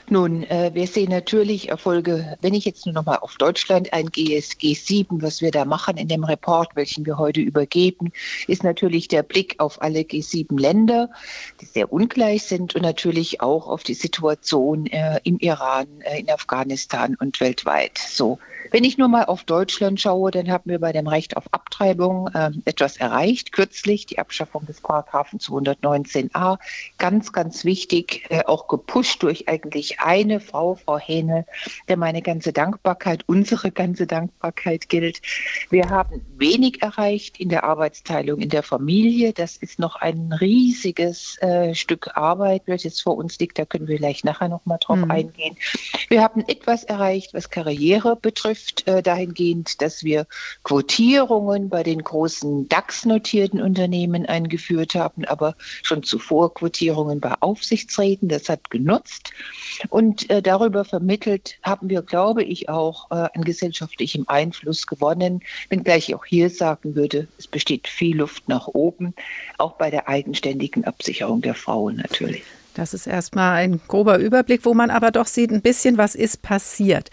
[0.10, 4.40] Nun, äh, wir sehen natürlich Erfolge, wenn ich jetzt nur noch mal auf Deutschland eingehe,
[4.40, 8.14] G7, was wir da machen in dem Report, welchen wir heute übergeben,
[8.48, 11.10] ist natürlich der Blick auf alle G7-Länder,
[11.60, 16.30] die sehr ungleich sind und natürlich auch auf die Situation äh, im Iran, äh, in
[16.30, 17.98] Afghanistan und weltweit.
[17.98, 18.40] So,
[18.72, 22.28] wenn ich nur mal auf Deutschland schaue, dann haben wir bei dem Recht auf Abtreibung
[22.34, 23.52] äh, etwas erreicht.
[23.52, 26.58] Kürzlich die Abschaffung des Paragraphen 219a.
[26.98, 31.46] Ganz, ganz wichtig, äh, auch gepusht durch eigentlich eine Frau, Frau Hähne,
[31.88, 35.22] der meine ganze Dankbarkeit, unsere ganze Dankbarkeit gilt.
[35.70, 39.34] Wir haben wenig erreicht in der Arbeitsteilung in der Familie.
[39.34, 43.58] Das ist noch ein riesiges äh, Stück Arbeit, das jetzt vor uns liegt.
[43.60, 45.12] Da können wir gleich nachher noch mal drauf mhm.
[45.12, 45.58] eingehen.
[46.10, 50.28] Wir haben etwas erreicht, was Karriere betrifft betrifft, äh, dahingehend, dass wir
[50.64, 58.30] Quotierungen bei den großen DAX-notierten Unternehmen eingeführt haben, aber schon zuvor Quotierungen bei Aufsichtsräten.
[58.30, 59.32] Das hat genutzt.
[59.90, 66.10] Und äh, darüber vermittelt haben wir, glaube ich, auch äh, an gesellschaftlichem Einfluss gewonnen, wenngleich
[66.10, 69.14] ich auch hier sagen würde, es besteht viel Luft nach oben,
[69.58, 72.44] auch bei der eigenständigen Absicherung der Frauen natürlich.
[72.78, 76.44] Das ist erstmal ein grober Überblick, wo man aber doch sieht, ein bisschen was ist
[76.44, 77.10] passiert.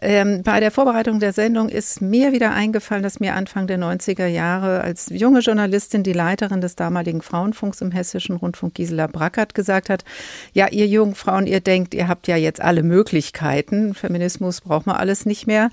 [0.00, 4.26] Ähm, bei der Vorbereitung der Sendung ist mir wieder eingefallen, dass mir Anfang der 90er
[4.26, 9.88] Jahre als junge Journalistin die Leiterin des damaligen Frauenfunks im Hessischen Rundfunk, Gisela Brackert, gesagt
[9.88, 10.04] hat,
[10.52, 13.94] ja, ihr jungen Frauen, ihr denkt, ihr habt ja jetzt alle Möglichkeiten.
[13.94, 15.70] Feminismus braucht man alles nicht mehr.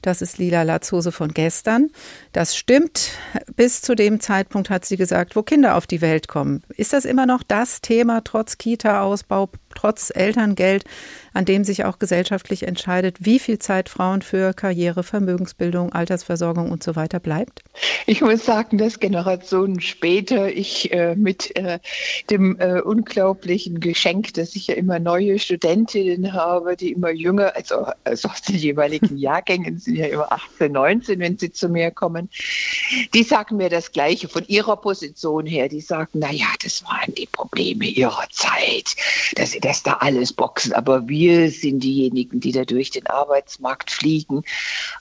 [0.00, 1.90] Das ist Lila Latzhose von gestern.
[2.36, 3.12] Das stimmt.
[3.56, 6.62] Bis zu dem Zeitpunkt hat sie gesagt, wo Kinder auf die Welt kommen.
[6.68, 8.76] Ist das immer noch das Thema trotz Kita?
[8.90, 10.84] Kita-Ausbau trotz Elterngeld,
[11.32, 16.82] an dem sich auch gesellschaftlich entscheidet, wie viel Zeit Frauen für Karriere, Vermögensbildung, Altersversorgung und
[16.82, 17.62] so weiter bleibt?
[18.06, 21.78] Ich muss sagen, dass Generationen später ich äh, mit äh,
[22.30, 27.86] dem äh, unglaublichen Geschenk, dass ich ja immer neue Studentinnen habe, die immer jünger, also,
[28.04, 32.30] also aus den jeweiligen Jahrgängen sind ja immer 18, 19, wenn sie zu mir kommen,
[33.12, 35.68] die sagen mir das Gleiche von ihrer Position her.
[35.68, 38.94] Die sagen, naja, das waren die Probleme ihrer Zeit,
[39.34, 43.90] dass sie das da alles boxen, aber wir sind diejenigen, die da durch den Arbeitsmarkt
[43.90, 44.44] fliegen.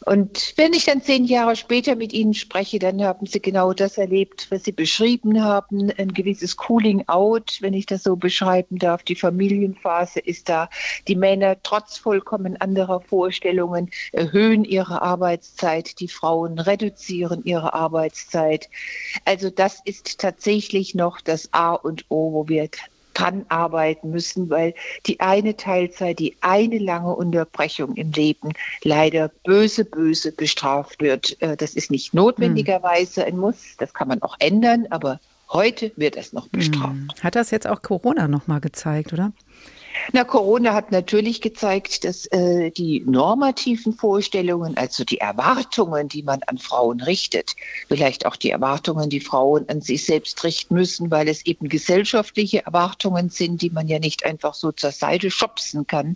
[0.06, 3.99] Und wenn ich dann zehn Jahre später mit ihnen spreche, dann haben sie genau das
[3.99, 9.04] erlebt, was sie beschrieben haben, ein gewisses Cooling out, wenn ich das so beschreiben darf.
[9.04, 10.67] Die Familienphase ist da.
[11.08, 18.67] Die Männer trotz vollkommen anderer Vorstellungen erhöhen ihre Arbeitszeit, die Frauen reduzieren ihre Arbeitszeit.
[19.25, 22.67] Also das ist tatsächlich noch das A und O, wo wir
[23.15, 24.73] dran arbeiten müssen, weil
[25.08, 28.51] die eine Teilzeit, die eine lange Unterbrechung im Leben
[28.84, 31.41] leider böse, böse bestraft wird.
[31.41, 35.19] Äh, das ist nicht notwendigerweise ein Muss, das kann man auch ändern, aber
[35.51, 36.93] heute wird es noch bestraft.
[36.93, 37.08] Hm.
[37.21, 39.32] Hat das jetzt auch Corona noch mal gezeigt, oder?
[40.13, 46.41] Na, Corona hat natürlich gezeigt, dass äh, die normativen Vorstellungen, also die Erwartungen, die man
[46.43, 47.55] an Frauen richtet,
[47.88, 52.65] vielleicht auch die Erwartungen, die Frauen an sich selbst richten müssen, weil es eben gesellschaftliche
[52.65, 56.15] Erwartungen sind, die man ja nicht einfach so zur Seite schubsen kann,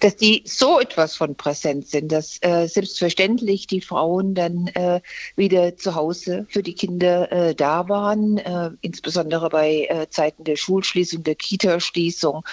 [0.00, 5.00] dass die so etwas von präsent sind, dass äh, selbstverständlich die Frauen dann äh,
[5.36, 10.56] wieder zu Hause für die Kinder äh, da waren, äh, insbesondere bei äh, Zeiten der
[10.56, 12.44] Schulschließung, der Kita-Schließung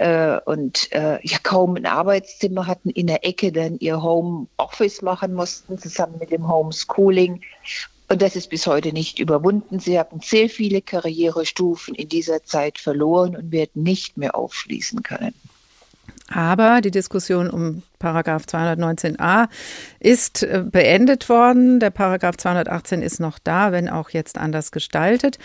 [0.00, 5.34] äh, und äh, ja kaum ein Arbeitszimmer hatten, in der Ecke dann ihr Homeoffice machen
[5.34, 7.42] mussten, zusammen mit dem Homeschooling.
[8.08, 9.78] Und das ist bis heute nicht überwunden.
[9.78, 15.34] Sie haben sehr viele Karrierestufen in dieser Zeit verloren und werden nicht mehr aufschließen können.
[16.32, 19.48] Aber die Diskussion um Paragraph 219a
[19.98, 21.78] ist äh, beendet worden.
[21.78, 25.38] Der Paragraph 218 ist noch da, wenn auch jetzt anders gestaltet.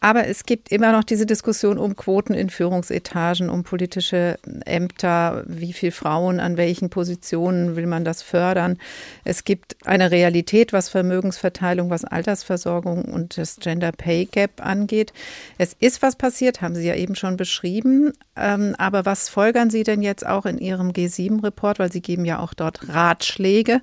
[0.00, 5.72] Aber es gibt immer noch diese Diskussion um Quoten in Führungsetagen, um politische Ämter, wie
[5.72, 8.78] viele Frauen an welchen Positionen will man das fördern.
[9.24, 15.14] Es gibt eine Realität, was Vermögensverteilung, was Altersversorgung und das Gender Pay Gap angeht.
[15.56, 18.12] Es ist was passiert, haben Sie ja eben schon beschrieben.
[18.36, 22.38] Ähm, aber was folgern Sie denn jetzt auch in Ihrem G7-Report, weil Sie geben ja
[22.38, 23.80] auch dort Ratschläge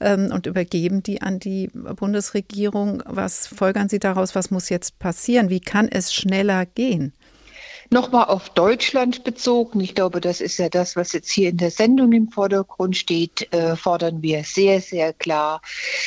[0.00, 3.02] ähm, und übergeben die an die Bundesregierung.
[3.06, 4.34] Was folgern Sie daraus?
[4.34, 5.50] Was muss jetzt passieren?
[5.52, 7.12] Wie kann es schneller gehen?
[7.92, 11.70] Nochmal auf Deutschland bezogen, ich glaube, das ist ja das, was jetzt hier in der
[11.70, 15.60] Sendung im Vordergrund steht, äh, fordern wir sehr, sehr klar,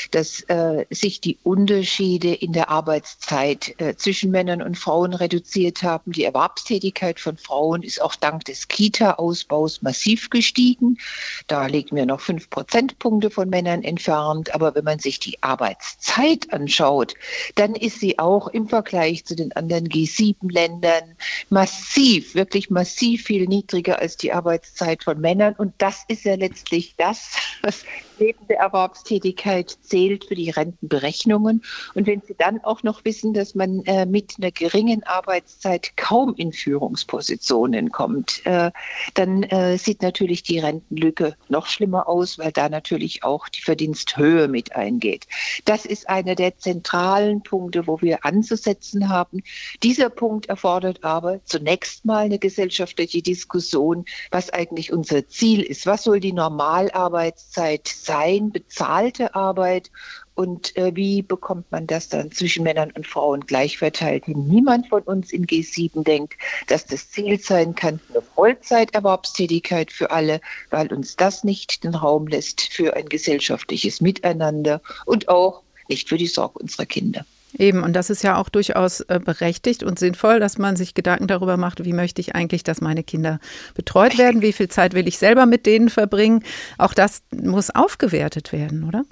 [0.10, 6.12] dass äh, sich die Unterschiede in der Arbeitszeit äh, zwischen Männern und Frauen reduziert haben.
[6.12, 10.98] Die Erwerbstätigkeit von Frauen ist auch dank des Kita-Ausbaus massiv gestiegen.
[11.46, 14.56] Da liegen wir noch fünf Prozentpunkte von Männern entfernt.
[14.56, 17.14] Aber wenn man sich die Arbeitszeit anschaut,
[17.54, 21.16] dann ist sie auch im Vergleich zu den anderen G7-Ländern
[21.52, 25.56] massiv massiv, wirklich massiv viel niedriger als die Arbeitszeit von Männern.
[25.58, 27.84] Und das ist ja letztlich das, was
[28.20, 31.64] neben der Erwerbstätigkeit zählt für die Rentenberechnungen.
[31.94, 36.34] Und wenn Sie dann auch noch wissen, dass man äh, mit einer geringen Arbeitszeit kaum
[36.36, 38.72] in Führungspositionen kommt, äh,
[39.14, 44.48] dann äh, sieht natürlich die Rentenlücke noch schlimmer aus, weil da natürlich auch die Verdiensthöhe
[44.48, 45.28] mit eingeht.
[45.66, 49.44] Das ist einer der zentralen Punkte, wo wir anzusetzen haben.
[49.84, 55.86] Dieser Punkt erfordert aber zunächst mal eine gesellschaftliche Diskussion, was eigentlich unser Ziel ist.
[55.86, 59.90] Was soll die Normalarbeitszeit sein, bezahlte Arbeit
[60.34, 64.28] und äh, wie bekommt man das dann zwischen Männern und Frauen gleich verteilt?
[64.28, 66.34] Niemand von uns in G7 denkt,
[66.68, 70.42] dass das Ziel sein kann, eine Vollzeiterwerbstätigkeit für alle,
[70.72, 76.18] weil uns das nicht den Raum lässt für ein gesellschaftliches Miteinander und auch nicht für
[76.18, 77.26] die Sorge unserer Kinder.
[77.58, 81.28] Eben, und das ist ja auch durchaus äh, berechtigt und sinnvoll, dass man sich Gedanken
[81.28, 83.40] darüber macht, wie möchte ich eigentlich, dass meine Kinder
[83.76, 86.44] betreut werden, wie viel Zeit will ich selber mit denen verbringen.
[86.78, 89.04] Auch das muss aufgewertet werden, oder?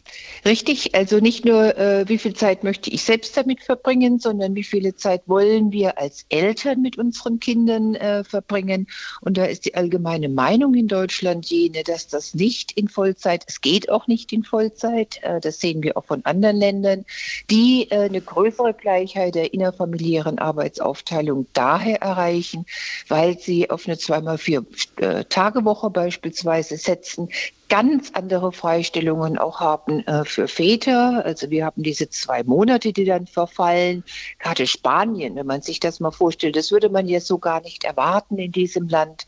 [0.45, 4.63] Richtig, also nicht nur, äh, wie viel Zeit möchte ich selbst damit verbringen, sondern wie
[4.63, 8.87] viel Zeit wollen wir als Eltern mit unseren Kindern äh, verbringen.
[9.21, 13.61] Und da ist die allgemeine Meinung in Deutschland jene, dass das nicht in Vollzeit, es
[13.61, 17.05] geht auch nicht in Vollzeit, äh, das sehen wir auch von anderen Ländern,
[17.49, 22.65] die äh, eine größere Gleichheit der innerfamiliären Arbeitsaufteilung daher erreichen,
[23.07, 24.65] weil sie auf eine zweimal vier
[24.97, 27.29] äh, Tage Woche beispielsweise setzen,
[27.69, 31.23] ganz andere Freistellungen auch haben äh, für Väter.
[31.25, 34.03] Also wir haben diese zwei Monate, die dann verfallen.
[34.39, 37.83] Gerade Spanien, wenn man sich das mal vorstellt, das würde man jetzt so gar nicht
[37.83, 39.25] erwarten in diesem Land.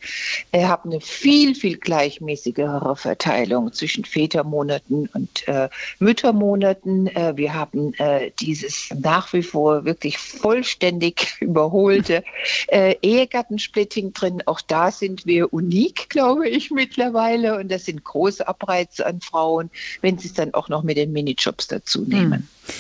[0.51, 5.69] Wir haben eine viel, viel gleichmäßigere Verteilung zwischen Vätermonaten und äh,
[5.99, 7.07] Müttermonaten.
[7.07, 12.23] Äh, wir haben äh, dieses nach wie vor wirklich vollständig überholte
[12.67, 14.43] äh, Ehegattensplitting drin.
[14.45, 17.57] Auch da sind wir unik, glaube ich, mittlerweile.
[17.57, 19.69] Und das sind große große Abreize an Frauen,
[20.01, 22.47] wenn sie es dann auch noch mit den Minijobs dazu nehmen.
[22.65, 22.73] Hm.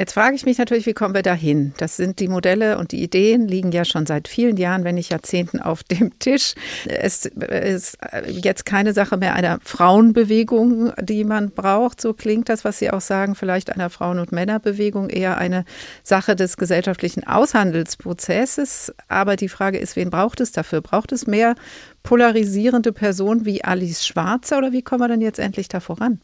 [0.00, 1.74] Jetzt frage ich mich natürlich, wie kommen wir dahin?
[1.78, 5.10] Das sind die Modelle und die Ideen liegen ja schon seit vielen Jahren, wenn nicht
[5.10, 6.54] Jahrzehnten auf dem Tisch.
[6.86, 12.00] Es ist jetzt keine Sache mehr einer Frauenbewegung, die man braucht.
[12.00, 15.64] So klingt das, was Sie auch sagen, vielleicht einer Frauen- und Männerbewegung, eher eine
[16.04, 18.94] Sache des gesellschaftlichen Aushandelsprozesses.
[19.08, 20.80] Aber die Frage ist, wen braucht es dafür?
[20.80, 21.56] Braucht es mehr
[22.04, 26.20] polarisierende Personen wie Alice Schwarzer oder wie kommen wir denn jetzt endlich da voran?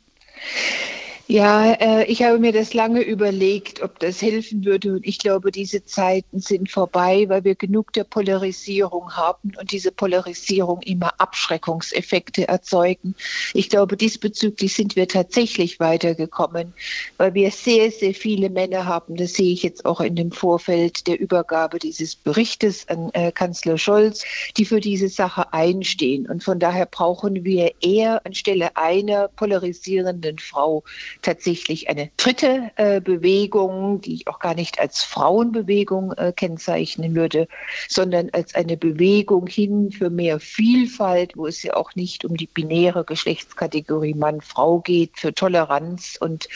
[1.26, 4.92] Ja, äh, ich habe mir das lange überlegt, ob das helfen würde.
[4.92, 9.90] Und ich glaube, diese Zeiten sind vorbei, weil wir genug der Polarisierung haben und diese
[9.90, 13.14] Polarisierung immer Abschreckungseffekte erzeugen.
[13.54, 16.74] Ich glaube, diesbezüglich sind wir tatsächlich weitergekommen,
[17.16, 19.16] weil wir sehr, sehr viele Männer haben.
[19.16, 23.78] Das sehe ich jetzt auch in dem Vorfeld der Übergabe dieses Berichtes an äh, Kanzler
[23.78, 24.24] Scholz,
[24.58, 26.28] die für diese Sache einstehen.
[26.28, 30.84] Und von daher brauchen wir eher anstelle einer polarisierenden Frau
[31.24, 37.48] tatsächlich eine dritte äh, Bewegung, die ich auch gar nicht als Frauenbewegung äh, kennzeichnen würde,
[37.88, 42.46] sondern als eine Bewegung hin für mehr Vielfalt, wo es ja auch nicht um die
[42.46, 46.48] binäre Geschlechtskategorie Mann-Frau geht, für Toleranz und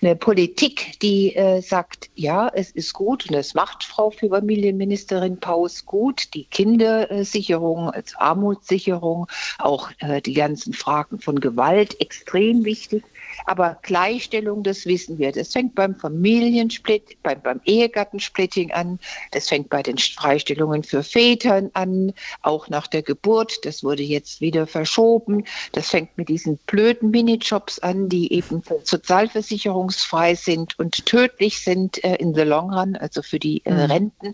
[0.00, 5.40] eine Politik, die äh, sagt, ja, es ist gut und es macht Frau für Familienministerin
[5.40, 9.26] Paus gut, die Kindersicherung als Armutssicherung,
[9.58, 13.04] auch äh, die ganzen Fragen von Gewalt extrem wichtig.
[13.46, 15.32] Aber Gleichstellung, das wissen wir.
[15.32, 18.98] Das fängt beim Familiensplit, beim, beim Ehegattensplitting an.
[19.32, 22.12] Das fängt bei den Freistellungen für Vätern an,
[22.42, 23.64] auch nach der Geburt.
[23.64, 25.44] Das wurde jetzt wieder verschoben.
[25.72, 32.16] Das fängt mit diesen blöden Minijobs an, die eben sozialversicherungsfrei sind und tödlich sind äh,
[32.16, 33.78] in the long run, also für die äh, mhm.
[33.78, 34.32] Renten.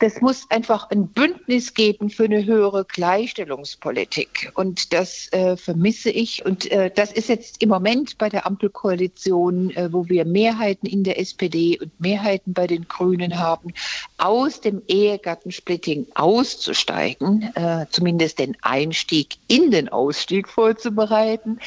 [0.00, 4.50] Das muss einfach ein Bündnis geben für eine höhere Gleichstellungspolitik.
[4.54, 6.44] Und das äh, vermisse ich.
[6.44, 11.04] Und äh, das ist jetzt im Moment bei der Ampelkoalition, äh, wo wir Mehrheiten in
[11.04, 13.72] der SPD und Mehrheiten bei den Grünen haben,
[14.18, 21.60] aus dem Ehegattensplitting auszusteigen, äh, zumindest den Einstieg in den Ausstieg vorzubereiten,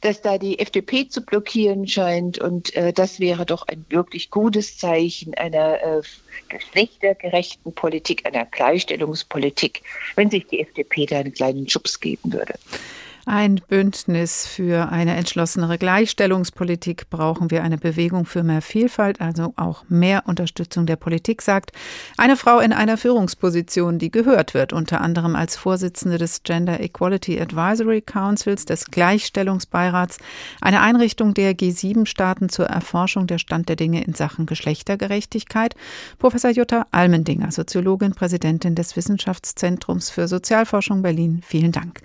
[0.00, 2.38] dass da die FDP zu blockieren scheint.
[2.38, 6.02] Und äh, das wäre doch ein wirklich gutes Zeichen einer
[6.48, 9.82] geschlechtergerechten Politik, einer Gleichstellungspolitik,
[10.16, 12.54] wenn sich die FDP da einen kleinen Schubs geben würde.
[13.30, 19.84] Ein Bündnis für eine entschlossenere Gleichstellungspolitik brauchen wir eine Bewegung für mehr Vielfalt, also auch
[19.90, 21.72] mehr Unterstützung der Politik, sagt
[22.16, 27.38] eine Frau in einer Führungsposition, die gehört wird, unter anderem als Vorsitzende des Gender Equality
[27.38, 30.16] Advisory Councils, des Gleichstellungsbeirats,
[30.62, 35.74] eine Einrichtung der G7-Staaten zur Erforschung der Stand der Dinge in Sachen Geschlechtergerechtigkeit.
[36.18, 41.42] Professor Jutta Almendinger, Soziologin, Präsidentin des Wissenschaftszentrums für Sozialforschung Berlin.
[41.46, 42.00] Vielen Dank.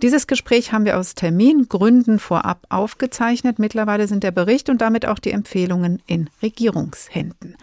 [0.00, 3.58] Dieses Gespräch Gespräch haben wir aus Termingründen vorab aufgezeichnet.
[3.58, 7.56] Mittlerweile sind der Bericht und damit auch die Empfehlungen in Regierungshänden.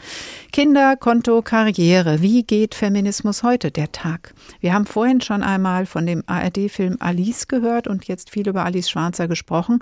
[0.52, 2.22] Kinder, Konto, Karriere.
[2.22, 4.34] Wie geht Feminismus heute, der Tag?
[4.60, 8.90] Wir haben vorhin schon einmal von dem ARD-Film Alice gehört und jetzt viel über Alice
[8.90, 9.80] Schwarzer gesprochen.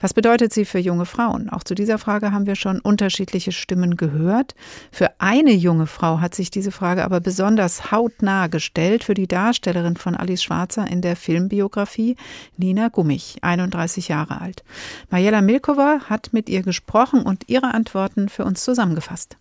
[0.00, 1.50] Was bedeutet sie für junge Frauen?
[1.50, 4.54] Auch zu dieser Frage haben wir schon unterschiedliche Stimmen gehört.
[4.90, 9.96] Für eine junge Frau hat sich diese Frage aber besonders hautnah gestellt, für die Darstellerin
[9.96, 12.16] von Alice Schwarzer in der Filmbiografie,
[12.56, 14.64] Nina Gummich, 31 Jahre alt.
[15.10, 19.36] Majela Milkova hat mit ihr gesprochen und ihre Antworten für uns zusammengefasst.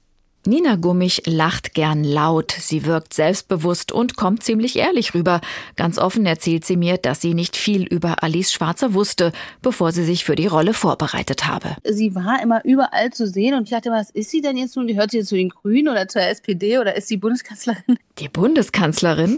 [0.48, 5.42] Nina Gummich lacht gern laut, sie wirkt selbstbewusst und kommt ziemlich ehrlich rüber.
[5.76, 10.06] Ganz offen erzählt sie mir, dass sie nicht viel über Alice Schwarzer wusste, bevor sie
[10.06, 11.76] sich für die Rolle vorbereitet habe.
[11.84, 14.88] Sie war immer überall zu sehen und ich dachte, was ist sie denn jetzt nun?
[14.96, 17.98] Hört sie jetzt zu den Grünen oder zur SPD oder ist sie Bundeskanzlerin?
[18.20, 19.38] Die Bundeskanzlerin?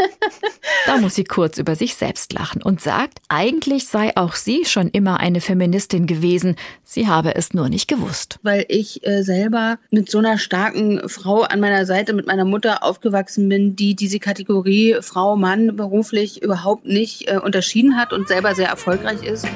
[0.85, 4.89] da muss sie kurz über sich selbst lachen und sagt, eigentlich sei auch sie schon
[4.89, 8.39] immer eine Feministin gewesen, sie habe es nur nicht gewusst.
[8.43, 12.83] Weil ich äh, selber mit so einer starken Frau an meiner Seite mit meiner Mutter
[12.83, 18.55] aufgewachsen bin, die diese Kategorie Frau, Mann beruflich überhaupt nicht äh, unterschieden hat und selber
[18.55, 19.47] sehr erfolgreich ist.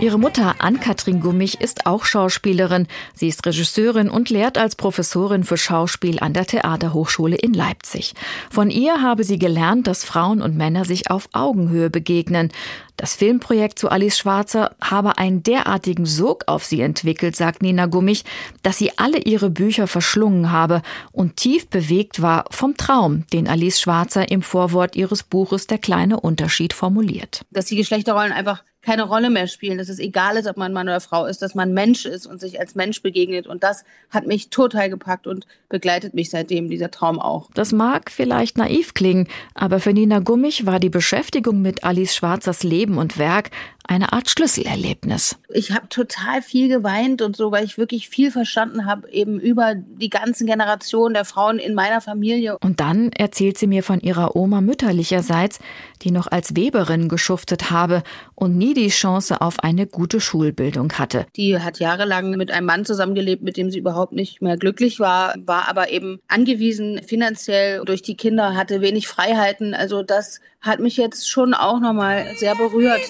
[0.00, 2.86] Ihre Mutter Ann-Kathrin Gummich ist auch Schauspielerin.
[3.14, 8.14] Sie ist Regisseurin und lehrt als Professorin für Schauspiel an der Theaterhochschule in Leipzig.
[8.48, 12.52] Von ihr habe sie gelernt, dass Frauen und Männer sich auf Augenhöhe begegnen.
[12.96, 18.24] Das Filmprojekt zu Alice Schwarzer habe einen derartigen Sog auf sie entwickelt, sagt Nina Gummich,
[18.62, 23.80] dass sie alle ihre Bücher verschlungen habe und tief bewegt war vom Traum, den Alice
[23.80, 27.44] Schwarzer im Vorwort ihres Buches Der kleine Unterschied formuliert.
[27.50, 30.88] Dass die Geschlechterrollen einfach keine Rolle mehr spielen, dass es egal ist, ob man Mann
[30.88, 33.46] oder Frau ist, dass man Mensch ist und sich als Mensch begegnet.
[33.46, 37.50] Und das hat mich total gepackt und begleitet mich seitdem, dieser Traum auch.
[37.52, 42.62] Das mag vielleicht naiv klingen, aber für Nina Gummich war die Beschäftigung mit Alice Schwarzers
[42.62, 43.50] Leben und Werk
[43.88, 45.36] eine Art Schlüsselerlebnis.
[45.48, 49.74] Ich habe total viel geweint und so, weil ich wirklich viel verstanden habe, eben über
[49.74, 52.58] die ganzen Generationen der Frauen in meiner Familie.
[52.58, 55.58] Und dann erzählt sie mir von ihrer Oma mütterlicherseits,
[56.02, 58.02] die noch als Weberin geschuftet habe
[58.34, 61.26] und nie die Chance auf eine gute Schulbildung hatte.
[61.36, 65.34] Die hat jahrelang mit einem Mann zusammengelebt, mit dem sie überhaupt nicht mehr glücklich war,
[65.44, 69.72] war aber eben angewiesen finanziell durch die Kinder, hatte wenig Freiheiten.
[69.74, 73.00] Also das hat mich jetzt schon auch nochmal sehr berührt.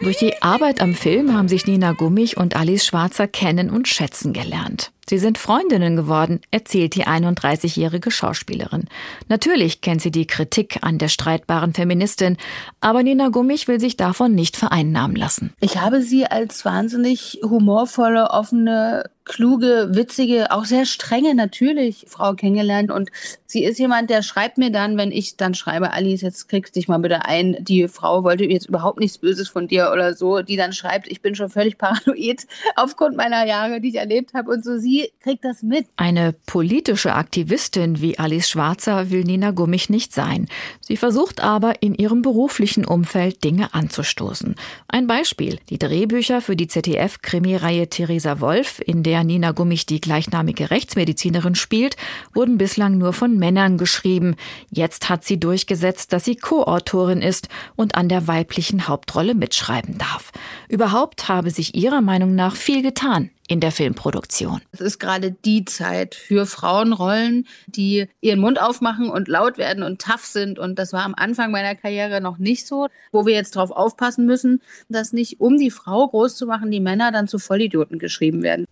[0.00, 4.32] Durch die Arbeit am Film haben sich Nina Gummich und Alice Schwarzer kennen und schätzen
[4.32, 4.92] gelernt.
[5.08, 8.84] Sie sind Freundinnen geworden, erzählt die 31-jährige Schauspielerin.
[9.28, 12.36] Natürlich kennt sie die Kritik an der streitbaren Feministin,
[12.80, 15.54] aber Nina Gummich will sich davon nicht vereinnahmen lassen.
[15.60, 22.90] Ich habe sie als wahnsinnig humorvolle, offene, kluge, witzige, auch sehr strenge natürlich Frau kennengelernt.
[22.90, 23.10] Und
[23.46, 26.88] sie ist jemand, der schreibt mir dann, wenn ich dann schreibe, Alice, jetzt kriegst dich
[26.88, 30.56] mal bitte ein, die Frau wollte jetzt überhaupt nichts Böses von dir oder so, die
[30.56, 34.64] dann schreibt, ich bin schon völlig paranoid aufgrund meiner Jahre, die ich erlebt habe und
[34.64, 34.78] so.
[34.78, 35.86] Sie kriegt das mit.
[35.96, 40.48] Eine politische Aktivistin wie Alice Schwarzer will Nina Gummich nicht sein.
[40.80, 44.54] Sie versucht aber in ihrem beruflichen Umfeld Dinge anzustoßen.
[44.88, 50.70] Ein Beispiel, die Drehbücher für die ZDF-Krimireihe Theresa Wolf, in der Nina Gummich die gleichnamige
[50.70, 51.96] Rechtsmedizinerin spielt,
[52.34, 54.36] wurden bislang nur von Männern geschrieben.
[54.70, 60.32] Jetzt hat sie durchgesetzt, dass sie Co-Autorin ist und an der weiblichen Hauptrolle mitschreiben darf.
[60.68, 64.60] Überhaupt habe sich ihrer Meinung nach viel getan in der Filmproduktion.
[64.72, 70.00] Es ist gerade die Zeit für Frauenrollen, die ihren Mund aufmachen und laut werden und
[70.00, 70.58] tough sind.
[70.58, 74.26] Und das war am Anfang meiner Karriere noch nicht so, wo wir jetzt darauf aufpassen
[74.26, 74.60] müssen,
[74.90, 78.66] dass nicht, um die Frau groß zu machen, die Männer dann zu Vollidioten geschrieben werden.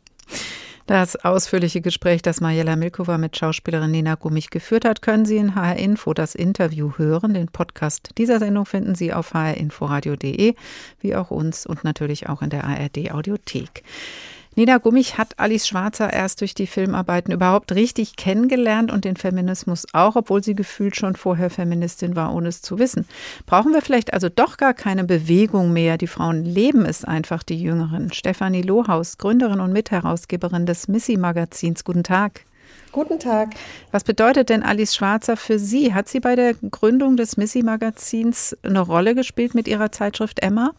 [0.86, 5.56] Das ausführliche Gespräch, das Majela Milkova mit Schauspielerin Nina Gummich geführt hat, können Sie in
[5.56, 7.34] HR Info das Interview hören.
[7.34, 10.54] Den Podcast dieser Sendung finden Sie auf hrinforadio.de,
[11.00, 13.82] wie auch uns und natürlich auch in der ARD Audiothek.
[14.58, 19.84] Nina Gummich hat Alice Schwarzer erst durch die Filmarbeiten überhaupt richtig kennengelernt und den Feminismus
[19.92, 23.06] auch, obwohl sie gefühlt schon vorher Feministin war, ohne es zu wissen.
[23.44, 25.98] Brauchen wir vielleicht also doch gar keine Bewegung mehr?
[25.98, 28.14] Die Frauen leben es einfach, die Jüngeren.
[28.14, 31.84] Stefanie Lohaus, Gründerin und Mitherausgeberin des Missy-Magazins.
[31.84, 32.46] Guten Tag.
[32.92, 33.50] Guten Tag.
[33.90, 35.92] Was bedeutet denn Alice Schwarzer für Sie?
[35.92, 40.72] Hat sie bei der Gründung des Missy-Magazins eine Rolle gespielt mit ihrer Zeitschrift Emma?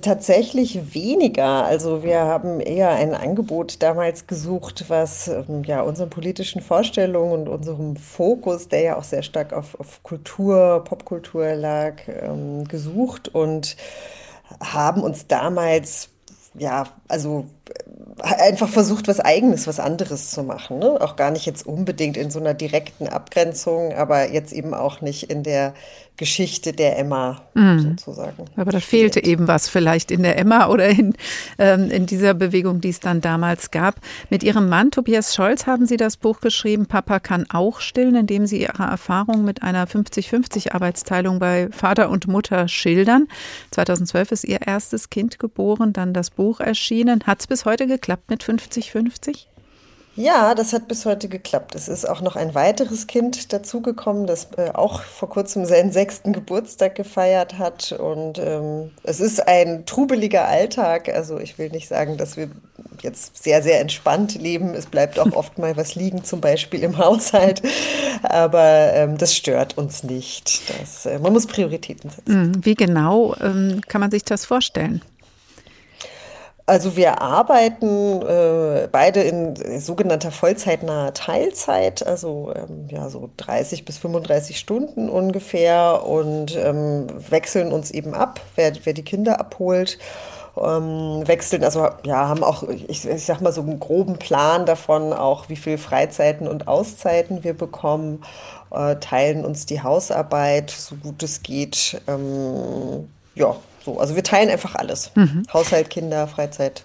[0.00, 1.64] Tatsächlich weniger.
[1.64, 7.48] Also wir haben eher ein Angebot damals gesucht, was ähm, ja unseren politischen Vorstellungen und
[7.48, 13.76] unserem Fokus, der ja auch sehr stark auf, auf Kultur, Popkultur lag, ähm, gesucht und
[14.60, 16.08] haben uns damals
[16.54, 17.46] ja, also
[18.20, 20.80] äh, einfach versucht, was Eigenes, was anderes zu machen.
[20.80, 21.00] Ne?
[21.00, 25.30] Auch gar nicht jetzt unbedingt in so einer direkten Abgrenzung, aber jetzt eben auch nicht
[25.30, 25.74] in der
[26.18, 27.96] Geschichte der Emma mhm.
[27.96, 28.44] sozusagen.
[28.56, 31.14] Aber da fehlte eben was vielleicht in der Emma oder in,
[31.58, 33.94] ähm, in dieser Bewegung, die es dann damals gab.
[34.28, 38.26] Mit Ihrem Mann Tobias Scholz haben Sie das Buch geschrieben, Papa kann auch stillen, in
[38.26, 43.28] dem Sie Ihre Erfahrung mit einer 50-50 Arbeitsteilung bei Vater und Mutter schildern.
[43.70, 47.22] 2012 ist Ihr erstes Kind geboren, dann das Buch erschienen.
[47.26, 49.46] Hat es bis heute geklappt mit 50-50?
[50.18, 51.76] Ja, das hat bis heute geklappt.
[51.76, 56.32] Es ist auch noch ein weiteres Kind dazugekommen, das äh, auch vor kurzem seinen sechsten
[56.32, 57.92] Geburtstag gefeiert hat.
[57.92, 61.08] Und ähm, es ist ein trubeliger Alltag.
[61.08, 62.50] Also ich will nicht sagen, dass wir
[63.00, 64.74] jetzt sehr, sehr entspannt leben.
[64.74, 67.62] Es bleibt auch oft mal was liegen, zum Beispiel im Haushalt.
[68.24, 70.62] Aber ähm, das stört uns nicht.
[70.80, 72.50] Das, äh, man muss Prioritäten setzen.
[72.50, 72.64] Mhm.
[72.64, 75.00] Wie genau ähm, kann man sich das vorstellen?
[76.68, 83.96] Also wir arbeiten äh, beide in sogenannter vollzeitnaher Teilzeit, also ähm, ja so 30 bis
[83.96, 89.98] 35 Stunden ungefähr und ähm, wechseln uns eben ab, wer, wer die Kinder abholt.
[90.58, 95.14] Ähm, wechseln, also ja, haben auch, ich, ich sag mal, so einen groben Plan davon,
[95.14, 98.22] auch wie viel Freizeiten und Auszeiten wir bekommen,
[98.72, 101.98] äh, teilen uns die Hausarbeit, so gut es geht.
[102.06, 103.56] Ähm, ja,
[103.88, 105.10] so, also wir teilen einfach alles.
[105.14, 105.44] Mhm.
[105.52, 106.84] Haushalt, Kinder, Freizeit.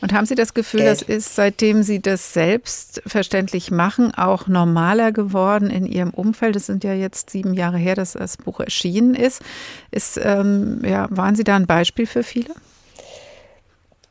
[0.00, 0.92] Und haben Sie das Gefühl, Geld.
[0.92, 6.54] das ist, seitdem Sie das selbstverständlich machen, auch normaler geworden in Ihrem Umfeld?
[6.54, 9.42] Es sind ja jetzt sieben Jahre her, dass das Buch erschienen ist.
[9.90, 12.54] ist ähm, ja, waren Sie da ein Beispiel für viele?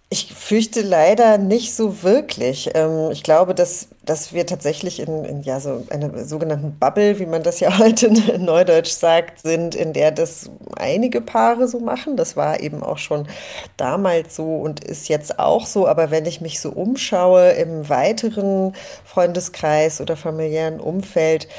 [0.10, 2.70] Ich fürchte leider nicht so wirklich.
[2.76, 7.26] Ähm, ich glaube, dass, dass wir tatsächlich in, in ja, so einer sogenannten Bubble, wie
[7.26, 12.16] man das ja heute in Neudeutsch sagt, sind, in der das einige Paare so machen.
[12.16, 13.28] Das war eben auch schon
[13.76, 15.88] damals so und ist jetzt auch so.
[15.88, 21.50] Aber wenn ich mich so umschaue im weiteren Freundeskreis oder familiären Umfeld,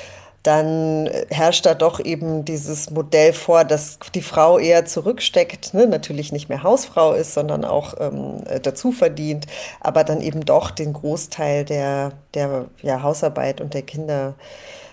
[0.43, 5.87] dann herrscht da doch eben dieses Modell vor, dass die Frau eher zurücksteckt, ne?
[5.87, 9.47] natürlich nicht mehr Hausfrau ist, sondern auch ähm, dazu verdient,
[9.81, 14.35] aber dann eben doch den Großteil der, der ja, Hausarbeit und der Kinder,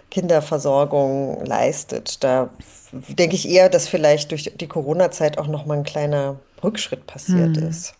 [0.09, 2.23] Kinderversorgung leistet.
[2.23, 2.49] Da
[2.91, 7.57] denke ich eher, dass vielleicht durch die Corona-Zeit auch noch mal ein kleiner Rückschritt passiert
[7.57, 7.69] hm.
[7.69, 7.93] ist.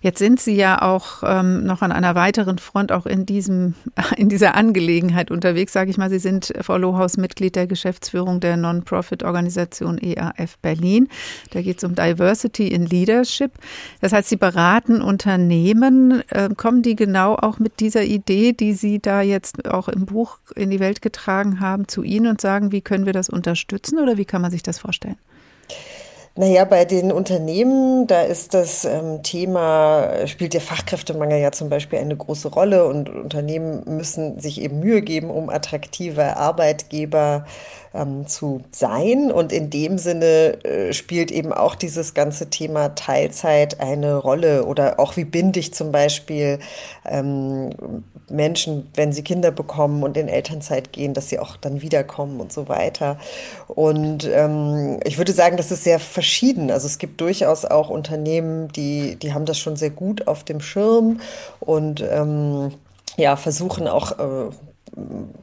[0.00, 3.74] Jetzt sind Sie ja auch ähm, noch an einer weiteren Front auch in diesem
[4.16, 6.10] in dieser Angelegenheit unterwegs, sage ich mal.
[6.10, 11.08] Sie sind Frau Lohaus Mitglied der Geschäftsführung der Non-Profit-Organisation EAF Berlin.
[11.50, 13.52] Da geht es um Diversity in Leadership.
[14.00, 16.22] Das heißt, Sie beraten Unternehmen.
[16.28, 20.38] Äh, kommen die genau auch mit dieser Idee, die Sie da jetzt auch im Buch
[20.54, 24.16] in die Welt getragen haben, zu Ihnen und sagen, wie können wir das unterstützen oder
[24.16, 25.16] wie kann man sich das vorstellen?
[26.34, 31.98] Naja, bei den Unternehmen, da ist das ähm, Thema, spielt der Fachkräftemangel ja zum Beispiel
[31.98, 37.44] eine große Rolle und Unternehmen müssen sich eben Mühe geben, um attraktive Arbeitgeber
[37.94, 39.30] ähm, zu sein.
[39.30, 44.98] Und in dem Sinne äh, spielt eben auch dieses ganze Thema Teilzeit eine Rolle oder
[44.98, 46.58] auch wie binde ich zum Beispiel
[47.04, 47.70] ähm,
[48.30, 52.52] Menschen, wenn sie Kinder bekommen und in Elternzeit gehen, dass sie auch dann wiederkommen und
[52.52, 53.18] so weiter.
[53.68, 56.70] Und ähm, ich würde sagen, das ist sehr verschieden.
[56.70, 60.60] Also es gibt durchaus auch Unternehmen, die, die haben das schon sehr gut auf dem
[60.60, 61.20] Schirm
[61.60, 62.72] und ähm,
[63.16, 64.50] ja, versuchen auch äh,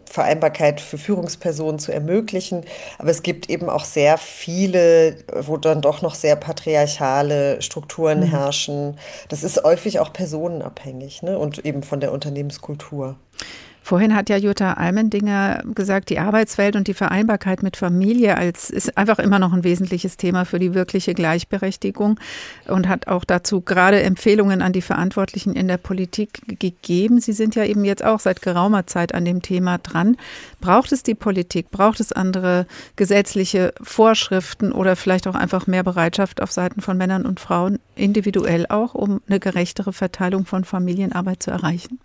[0.06, 2.66] Vereinbarkeit für Führungspersonen zu ermöglichen.
[2.98, 8.30] Aber es gibt eben auch sehr viele, wo dann doch noch sehr patriarchale Strukturen mhm.
[8.30, 8.98] herrschen.
[9.30, 11.38] Das ist häufig auch personenabhängig ne?
[11.38, 13.16] und eben von der Unternehmenskultur.
[13.90, 18.96] Vorhin hat ja Jutta Almendinger gesagt, die Arbeitswelt und die Vereinbarkeit mit Familie als ist
[19.00, 22.20] einfach immer noch ein wesentliches Thema für die wirkliche Gleichberechtigung
[22.68, 27.20] und hat auch dazu gerade Empfehlungen an die Verantwortlichen in der Politik gegeben.
[27.20, 30.18] Sie sind ja eben jetzt auch seit geraumer Zeit an dem Thema dran.
[30.62, 31.72] Braucht es die Politik?
[31.72, 37.26] Braucht es andere gesetzliche Vorschriften oder vielleicht auch einfach mehr Bereitschaft auf Seiten von Männern
[37.26, 42.00] und Frauen individuell auch, um eine gerechtere Verteilung von Familienarbeit zu erreichen?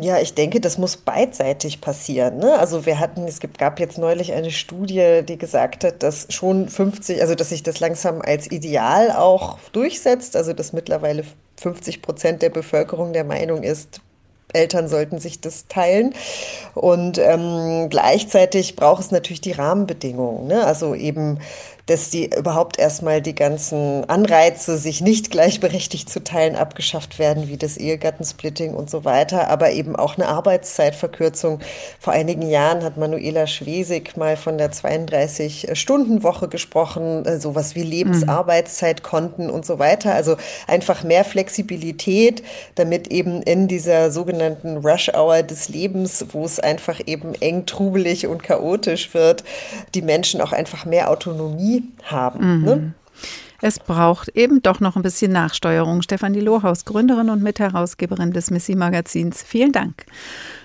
[0.00, 2.38] Ja, ich denke, das muss beidseitig passieren.
[2.38, 2.58] Ne?
[2.58, 7.20] Also wir hatten, es gab jetzt neulich eine Studie, die gesagt hat, dass schon 50,
[7.20, 11.22] also dass sich das langsam als Ideal auch durchsetzt, also dass mittlerweile
[11.60, 14.00] 50 Prozent der Bevölkerung der Meinung ist,
[14.52, 16.14] Eltern sollten sich das teilen.
[16.74, 20.46] Und ähm, gleichzeitig braucht es natürlich die Rahmenbedingungen.
[20.46, 20.64] Ne?
[20.64, 21.38] Also eben
[21.86, 27.58] dass die überhaupt erstmal die ganzen Anreize, sich nicht gleichberechtigt zu teilen, abgeschafft werden, wie
[27.58, 31.60] das Ehegattensplitting und so weiter, aber eben auch eine Arbeitszeitverkürzung.
[32.00, 39.50] Vor einigen Jahren hat Manuela Schwesig mal von der 32-Stunden-Woche gesprochen, äh, sowas wie Lebensarbeitszeitkonten
[39.50, 40.14] und so weiter.
[40.14, 42.42] Also einfach mehr Flexibilität,
[42.76, 48.42] damit eben in dieser sogenannten Rush-Hour des Lebens, wo es einfach eben eng, trubelig und
[48.42, 49.44] chaotisch wird,
[49.94, 51.73] die Menschen auch einfach mehr Autonomie
[52.04, 52.58] haben.
[52.58, 52.64] Mhm.
[52.64, 52.94] Ne?
[53.60, 56.02] Es braucht eben doch noch ein bisschen Nachsteuerung.
[56.02, 59.42] Stefanie Lohaus, Gründerin und Mitherausgeberin des Missy Magazins.
[59.42, 60.04] Vielen Dank.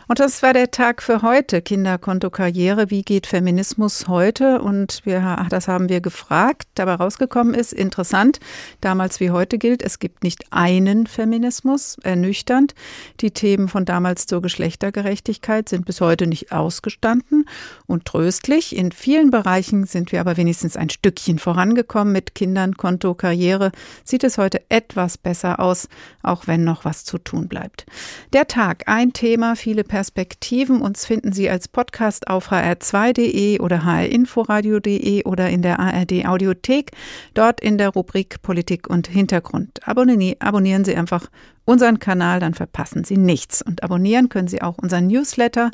[0.10, 2.90] Und das war der Tag für heute, Kinderkonto Karriere.
[2.90, 4.60] Wie geht Feminismus heute?
[4.60, 6.68] Und wir, das haben wir gefragt.
[6.74, 8.40] Dabei rausgekommen ist, interessant,
[8.82, 12.74] damals wie heute gilt, es gibt nicht einen Feminismus, ernüchternd.
[13.20, 17.48] Die Themen von damals zur Geschlechtergerechtigkeit sind bis heute nicht ausgestanden
[17.86, 18.76] und tröstlich.
[18.76, 23.72] In vielen Bereichen sind wir aber wenigstens ein Stückchen vorangekommen mit Kindern, Konto, Karriere.
[24.04, 25.88] Sieht es heute etwas besser aus,
[26.24, 27.86] auch wenn noch was zu tun bleibt.
[28.34, 30.80] Der Tag, ein Thema, viele Perspektiven.
[30.80, 36.92] Uns finden Sie als Podcast auf hr2.de oder hrinforadio.de oder in der ARD Audiothek,
[37.34, 39.86] dort in der Rubrik Politik und Hintergrund.
[39.86, 41.28] Abonnieren Sie einfach
[41.66, 43.62] unseren Kanal, dann verpassen Sie nichts.
[43.62, 45.70] Und abonnieren können Sie auch unseren Newsletter,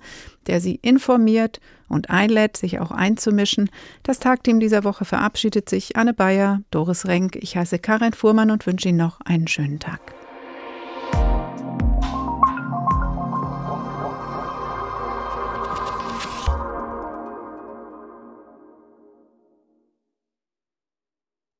[0.47, 3.69] der Sie informiert und einlädt, sich auch einzumischen.
[4.01, 5.97] Das Tagteam dieser Woche verabschiedet sich.
[5.97, 10.14] Anne Bayer, Doris Renk, ich heiße Karin Fuhrmann und wünsche Ihnen noch einen schönen Tag.